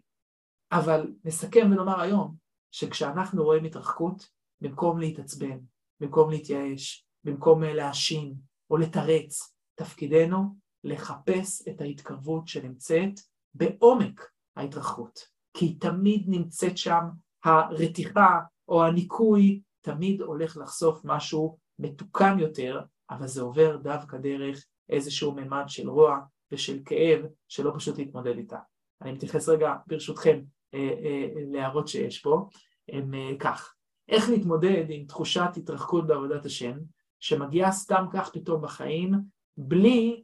[0.73, 2.35] אבל נסכם ונאמר היום
[2.71, 4.29] שכשאנחנו רואים התרחקות,
[4.61, 5.59] במקום להתעצבן,
[6.01, 8.35] במקום להתייאש, במקום להאשים
[8.71, 13.21] או לתרץ, תפקידנו לחפש את ההתקרבות שנמצאת
[13.55, 15.19] בעומק ההתרחקות,
[15.55, 17.05] כי תמיד נמצאת שם,
[17.45, 22.81] הרתיחה או הניקוי תמיד הולך לחשוף משהו מתוקן יותר
[23.11, 26.19] אבל זה עובר דווקא דרך איזשהו ממד של רוע
[26.53, 28.59] ושל כאב שלא פשוט להתמודד איתה.
[29.03, 30.41] אני מתייחס רגע ברשותכם
[30.75, 32.49] אה, אה, להערות שיש פה,
[32.89, 33.75] הם אה, כך,
[34.09, 36.79] איך להתמודד עם תחושת התרחקות בעבודת השם
[37.21, 39.15] שמגיעה סתם כך פתאום בחיים
[39.57, 40.23] בלי,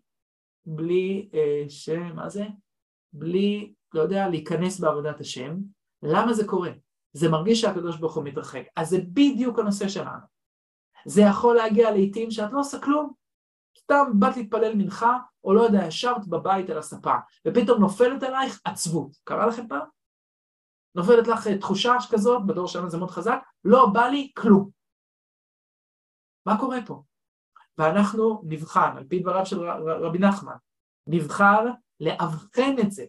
[0.67, 1.29] בלי
[1.69, 1.89] ש...
[1.89, 2.45] מה זה?
[3.13, 5.57] בלי, לא יודע, להיכנס בעבודת השם.
[6.03, 6.71] למה זה קורה?
[7.13, 8.63] זה מרגיש שהקדוש ברוך הוא מתרחק.
[8.77, 10.32] אז זה בדיוק הנושא שלנו.
[11.07, 13.13] זה יכול להגיע לעיתים שאת לא עושה כלום.
[13.79, 17.15] סתם באת להתפלל מנחה, או לא יודע, ישבת בבית על הספה,
[17.49, 19.17] ופתאום נופלת עלייך עצבות.
[19.25, 19.87] קרה לכם פעם?
[20.95, 24.71] נופלת לך תחושה כזאת, בדור שלנו זה מאוד חזק, לא בא לי כלום.
[26.47, 27.03] מה קורה פה?
[27.79, 29.61] ואנחנו נבחן, על פי דבריו של
[30.05, 30.57] רבי נחמן,
[31.07, 31.65] נבחר
[32.01, 33.05] לאבחן את זה,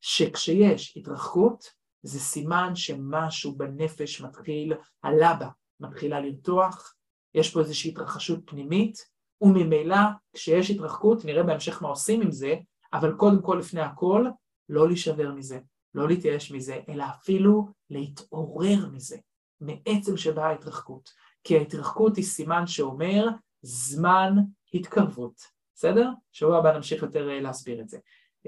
[0.00, 1.64] שכשיש התרחקות,
[2.02, 5.48] זה סימן שמשהו בנפש מתחיל, הלבה
[5.80, 6.95] מתחילה לרתוח,
[7.36, 9.08] יש פה איזושהי התרחשות פנימית,
[9.40, 9.96] וממילא
[10.32, 12.54] כשיש התרחקות, נראה בהמשך מה עושים עם זה,
[12.92, 14.26] אבל קודם כל לפני הכל,
[14.68, 15.58] לא להישבר מזה,
[15.94, 19.16] לא להתייאש מזה, אלא אפילו להתעורר מזה,
[19.60, 21.10] מעצם שבאה ההתרחקות.
[21.44, 23.28] כי ההתרחקות היא סימן שאומר
[23.62, 24.34] זמן
[24.74, 25.40] התקרבות,
[25.74, 26.10] בסדר?
[26.32, 27.98] שבוע הבא נמשיך יותר אה, להסביר את זה.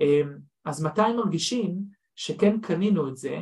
[0.01, 1.79] אמ, אז מתי מרגישים
[2.15, 3.41] שכן קנינו את זה,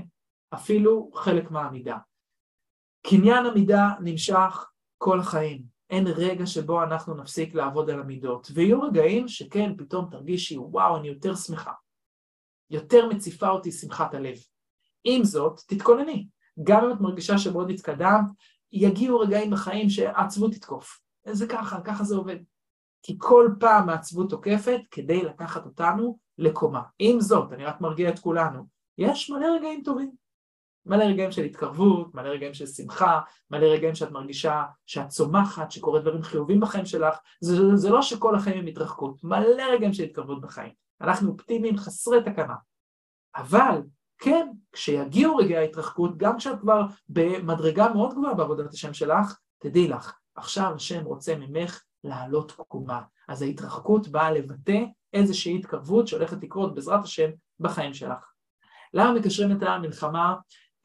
[0.55, 1.97] אפילו חלק מהעמידה.
[3.07, 4.67] קניין עמידה נמשך
[4.99, 10.59] כל החיים, אין רגע שבו אנחנו נפסיק לעבוד על המידות, ויהיו רגעים שכן, פתאום תרגישי,
[10.59, 11.73] וואו, אני יותר שמחה,
[12.71, 14.37] יותר מציפה אותי שמחת הלב.
[15.05, 16.29] עם זאת, תתכונני,
[16.63, 18.25] גם אם את מרגישה שמאוד התקדמת,
[18.73, 21.01] יגיעו רגעים בחיים שהעצבות תתקוף.
[21.29, 22.37] זה ככה, ככה זה עובד.
[23.03, 26.83] כי כל פעם העצבות תוקפת כדי לקחת אותנו לקומה.
[26.99, 28.67] עם זאת, אני רק מרגיע את כולנו,
[28.99, 30.26] יש מלא רגעים טובים.
[30.87, 33.21] מלא רגעים של התקרבות, מלא רגעים של שמחה,
[33.51, 38.35] מלא רגעים שאת מרגישה שאת צומחת, שקורים דברים חיובים בחיים שלך, זה, זה לא שכל
[38.35, 40.73] החיים הם התרחקות, מלא רגעים של התקרבות בחיים.
[41.01, 42.55] אנחנו אופטימיים חסרי תקנה.
[43.37, 43.81] אבל
[44.19, 50.15] כן, כשיגיעו רגעי ההתרחקות, גם כשאת כבר במדרגה מאוד גבוהה בעבודת השם שלך, תדעי לך,
[50.35, 53.03] עכשיו השם רוצה ממך לעלות קומה.
[53.29, 57.31] אז ההתרחקות באה לבטא איזושהי התקרבות שהולכת לקרות בעזרת השם
[57.61, 58.33] בחיים שלך.
[58.95, 60.35] למה מקשרים את המלחמה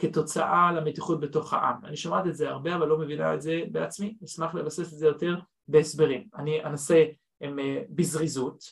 [0.02, 1.86] כתוצאה למתיחות בתוך העם?
[1.86, 5.08] אני שומעת את זה הרבה אבל לא מבינה את זה בעצמי, אשמח לבסס את זה
[5.08, 6.28] יותר בהסברים.
[6.36, 7.06] אני אנסה
[7.42, 8.64] הם, אה, בזריזות.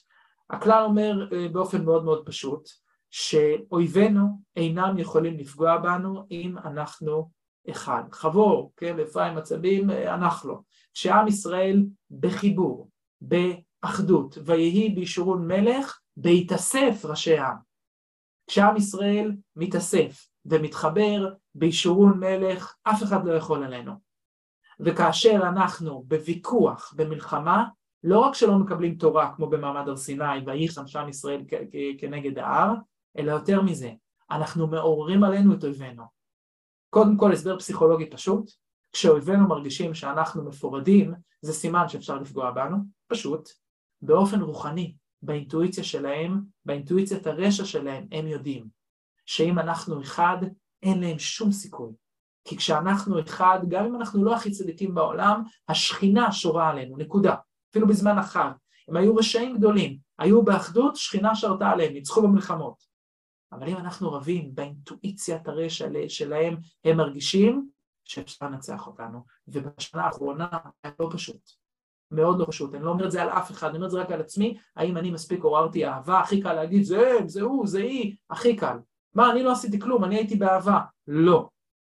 [0.49, 2.69] הכלל אומר אה, באופן מאוד מאוד פשוט,
[3.11, 7.29] שאויבינו אינם יכולים לפגוע בנו אם אנחנו
[7.69, 8.03] אחד.
[8.11, 10.63] חבור, כן, אפרים עצבים, אה, אנחנו.
[10.93, 11.85] כשעם ישראל
[12.19, 12.89] בחיבור,
[13.21, 17.57] באחדות, ויהי בישורון מלך, בהתאסף ראשי העם.
[18.47, 23.91] כשעם ישראל מתאסף ומתחבר בישורון מלך, אף אחד לא יכול עלינו.
[24.79, 27.65] וכאשר אנחנו בוויכוח, במלחמה,
[28.03, 31.41] לא רק שלא מקבלים תורה כמו במעמד הר סיני, ויחן שם ישראל
[31.97, 32.73] כנגד ההר,
[33.17, 33.91] אלא יותר מזה,
[34.31, 36.03] אנחנו מעוררים עלינו את אויבינו.
[36.89, 38.51] קודם כל הסבר פסיכולוגי פשוט,
[38.91, 42.77] כשאויבינו מרגישים שאנחנו מפורדים, זה סימן שאפשר לפגוע בנו,
[43.07, 43.49] פשוט,
[44.01, 48.78] באופן רוחני, באינטואיציה שלהם, באינטואיציית הרשע שלהם, הם יודעים
[49.29, 50.37] שאם אנחנו אחד,
[50.83, 51.91] אין להם שום סיכוי.
[52.45, 57.35] כי כשאנחנו אחד, גם אם אנחנו לא הכי צדיקים בעולם, השכינה שורה עלינו, נקודה.
[57.71, 58.51] אפילו בזמן החג.
[58.87, 62.83] הם היו רשעים גדולים, היו באחדות, שכינה שרתה עליהם, ניצחו במלחמות.
[63.51, 67.69] אבל אם אנחנו רבים באינטואיציית הרשע שלהם, הם מרגישים
[68.05, 69.25] שאפשר לנצח אותנו.
[69.47, 70.47] ובשנה האחרונה
[70.83, 71.49] היה לא פשוט.
[72.11, 74.01] מאוד לא פשוט, אני לא אומר את זה על אף אחד, אני אומר את זה
[74.01, 77.67] רק על עצמי, האם אני מספיק עוררתי אהבה, הכי קל להגיד זה הם, זה הוא,
[77.67, 78.77] זה היא, הכי קל.
[79.13, 80.79] מה, אני לא עשיתי כלום, אני הייתי באהבה.
[81.07, 81.49] לא.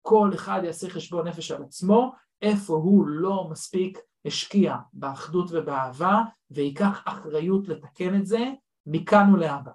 [0.02, 7.02] כל אחד יעשה חשבון נפש על עצמו, איפה הוא לא מספיק השקיע באחדות ובאהבה, וייקח
[7.04, 8.50] אחריות לתקן את זה
[8.86, 9.70] מכאן ולהבא.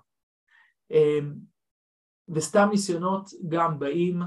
[0.91, 1.33] אמ,
[2.29, 4.21] וסתם ניסיונות גם באים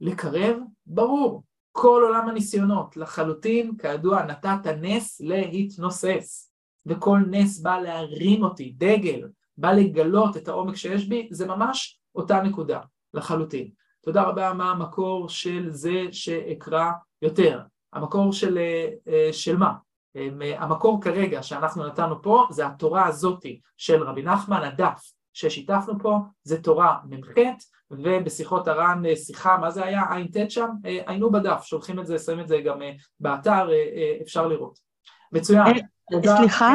[0.00, 1.42] לקרב, ברור,
[1.72, 6.52] כל עולם הניסיונות, לחלוטין, כידוע, נתת נס להתנוסס,
[6.86, 12.42] וכל נס בא להרים אותי, דגל, בא לגלות את העומק שיש בי, זה ממש אותה
[12.42, 12.80] נקודה,
[13.14, 13.68] לחלוטין.
[14.04, 16.90] תודה רבה, מה המקור של זה שאקרא
[17.22, 17.60] יותר?
[17.92, 18.58] המקור של,
[19.08, 19.72] אה, של מה?
[20.16, 26.18] אה, המקור כרגע שאנחנו נתנו פה זה התורה הזאתי של רבי נחמן, הדף ששיתפנו פה,
[26.42, 27.34] זה תורה מ"ח,
[27.90, 30.02] ובשיחות הר"ן אה, שיחה, מה זה היה?
[30.02, 30.68] ע"ט שם?
[30.86, 33.68] אה, היינו בדף, שולחים את זה, שמים את זה גם אה, באתר,
[34.22, 34.78] אפשר לראות.
[35.32, 35.64] מצוין.
[36.38, 36.74] סליחה?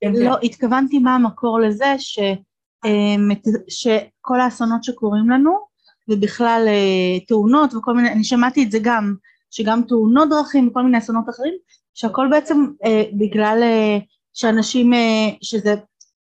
[0.00, 0.22] כן, כן.
[0.22, 2.18] לא, התכוונתי מה המקור לזה, ש,
[3.68, 5.58] שכל האסונות שקורים לנו,
[6.08, 6.68] ובכלל
[7.28, 9.14] תאונות וכל מיני, אני שמעתי את זה גם,
[9.50, 11.54] שגם תאונות דרכים וכל מיני אסונות אחרים,
[11.94, 12.66] שהכל בעצם
[13.12, 13.62] בגלל
[14.34, 14.92] שאנשים,
[15.42, 15.74] שזה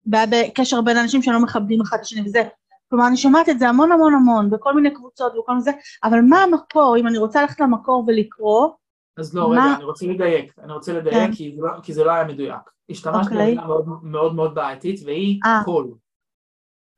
[0.05, 2.43] בעיה בקשר בין אנשים שלא מכבדים אחד את השני וזה,
[2.89, 5.72] כלומר אני שומעת את זה המון המון המון בכל מיני קבוצות וכל מיני זה,
[6.03, 8.70] אבל מה המקור, אם אני רוצה ללכת למקור ולקרוא
[9.18, 9.66] אז לא, מה...
[9.66, 11.32] רגע, אני רוצה לדייק, אני רוצה לדייק כן.
[11.34, 12.72] כי, זה לא, כי זה לא היה מדויק.
[12.89, 13.34] השתמשת okay.
[13.34, 13.45] אוקיי.
[13.45, 15.47] במילה מאוד, מאוד מאוד בעייתית והיא 아.
[15.47, 15.62] אה.
[15.66, 15.88] קול.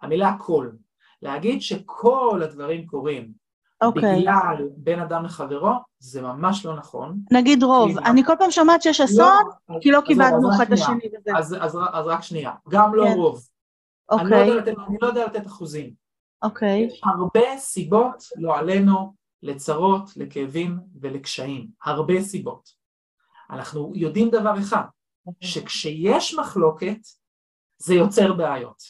[0.01, 0.69] המילה כל.
[1.21, 3.85] להגיד שכל הדברים קורים okay.
[3.87, 4.19] אוקיי.
[4.21, 7.19] בגלל בין אדם לחברו, זה ממש לא נכון.
[7.31, 10.71] נגיד רוב, כי- אני כל פעם שומעת שיש אסון, לא, כי לא אז אחד את.
[10.71, 11.37] השני וזה.
[11.37, 13.13] אז, אז, אז רק שנייה, גם לא כן.
[13.13, 13.47] רוב.
[14.11, 15.93] אני, לא אוקיי, יודע לתת, אני לא יודע לתת אחוזים.
[16.41, 21.67] אוקיי, יש הרבה סיבות, לא עלינו, לצרות, לכאבים ולקשיים.
[21.83, 22.69] הרבה סיבות.
[23.49, 24.83] אנחנו יודעים דבר אחד,
[25.41, 26.97] שכשיש מחלוקת,
[27.77, 28.83] זה יוצר בעיות.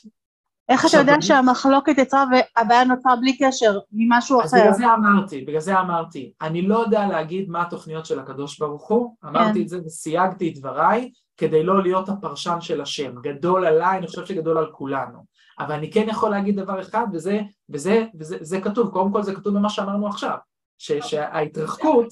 [0.69, 4.61] איך אתה יודע שהמחלוקת יצרה והבעיה נוצרה בלי קשר ממשהו אז אחר?
[4.61, 8.87] בגלל זה אמרתי, בגלל זה אמרתי, אני לא יודע להגיד מה התוכניות של הקדוש ברוך
[8.87, 9.61] הוא, אמרתי כן.
[9.61, 13.21] את זה וסייגתי את דבריי, כדי לא להיות הפרשן של השם.
[13.21, 15.19] גדול עליי, אני חושב שגדול על כולנו.
[15.59, 19.35] אבל אני כן יכול להגיד דבר אחד, וזה, וזה, וזה זה כתוב, קודם כל זה
[19.35, 20.37] כתוב במה שאמרנו עכשיו,
[20.77, 22.07] ש, שההתרחקות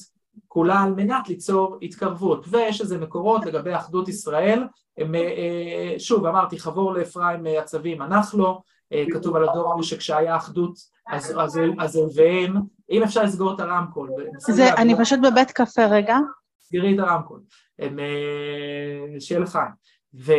[0.47, 4.63] כולה על מנת ליצור התקרבות, ויש איזה מקורות לגבי אחדות ישראל,
[4.97, 8.61] הם, אה, אה, שוב אמרתי, חבור לאפרים אה, עצבים ענך לו,
[8.93, 10.77] אה, כתוב על הדור ההוא שכשהיה אחדות
[11.07, 12.55] אז, אז, אז אויביהם,
[12.89, 14.09] אם אפשר לסגור את הרמקול?
[14.37, 16.17] זה, אני פשוט בבית קפה רגע.
[16.59, 17.39] סגרי את הרמקול,
[19.19, 19.71] שיהיה לחיים.
[20.13, 20.33] ו,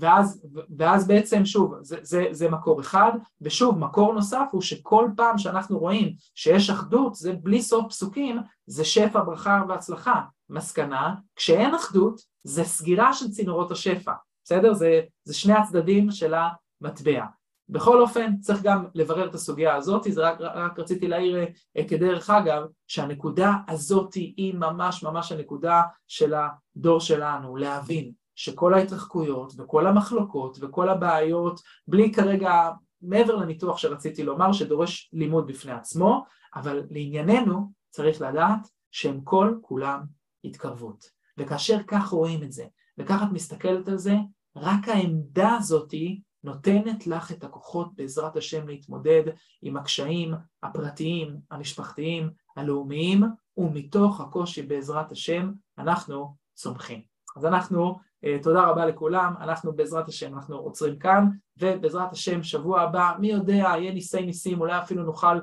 [0.00, 0.46] ואז,
[0.78, 5.78] ואז בעצם שוב, זה, זה, זה מקור אחד, ושוב, מקור נוסף הוא שכל פעם שאנחנו
[5.78, 10.20] רואים שיש אחדות, זה בלי סוף פסוקים, זה שפע, ברכה והצלחה.
[10.50, 14.12] מסקנה, כשאין אחדות, זה סגירה של צינורות השפע,
[14.44, 14.74] בסדר?
[14.74, 17.24] זה, זה שני הצדדים של המטבע.
[17.68, 21.38] בכל אופן, צריך גם לברר את הסוגיה הזאת, זה רק, רק רציתי להעיר
[21.76, 29.52] אה, כדרך אגב, שהנקודה הזאת היא ממש ממש הנקודה של הדור שלנו, להבין שכל ההתרחקויות
[29.56, 32.70] וכל המחלוקות וכל הבעיות, בלי כרגע,
[33.02, 36.24] מעבר לניתוח שרציתי לומר, שדורש לימוד בפני עצמו,
[36.54, 40.00] אבל לענייננו צריך לדעת שהם כל כולם
[40.44, 41.10] התקרבות.
[41.38, 42.64] וכאשר כך רואים את זה,
[42.98, 44.14] וכך את מסתכלת על זה,
[44.56, 49.22] רק העמדה הזאתי נותנת לך את הכוחות בעזרת השם להתמודד
[49.62, 53.22] עם הקשיים הפרטיים, המשפחתיים, הלאומיים,
[53.56, 57.17] ומתוך הקושי בעזרת השם אנחנו צומחים.
[57.36, 57.98] אז אנחנו,
[58.42, 63.54] תודה רבה לכולם, אנחנו בעזרת השם, אנחנו עוצרים כאן, ובעזרת השם שבוע הבא, מי יודע,
[63.54, 65.38] יהיה ניסי ניסים, אולי אפילו נוכל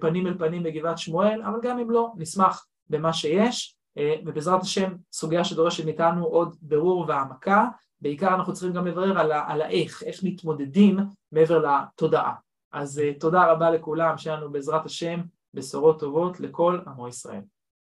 [0.00, 3.76] פנים אל פנים בגבעת שמואל, אבל גם אם לא, נשמח במה שיש,
[4.26, 7.68] ובעזרת השם סוגיה שדורשת מאיתנו עוד ברור והעמקה,
[8.00, 10.98] בעיקר אנחנו צריכים גם לברר על, על האיך, איך מתמודדים
[11.32, 12.32] מעבר לתודעה.
[12.72, 15.20] אז תודה רבה לכולם, שיהיה לנו בעזרת השם
[15.54, 17.40] בשורות טובות לכל עמו ישראל.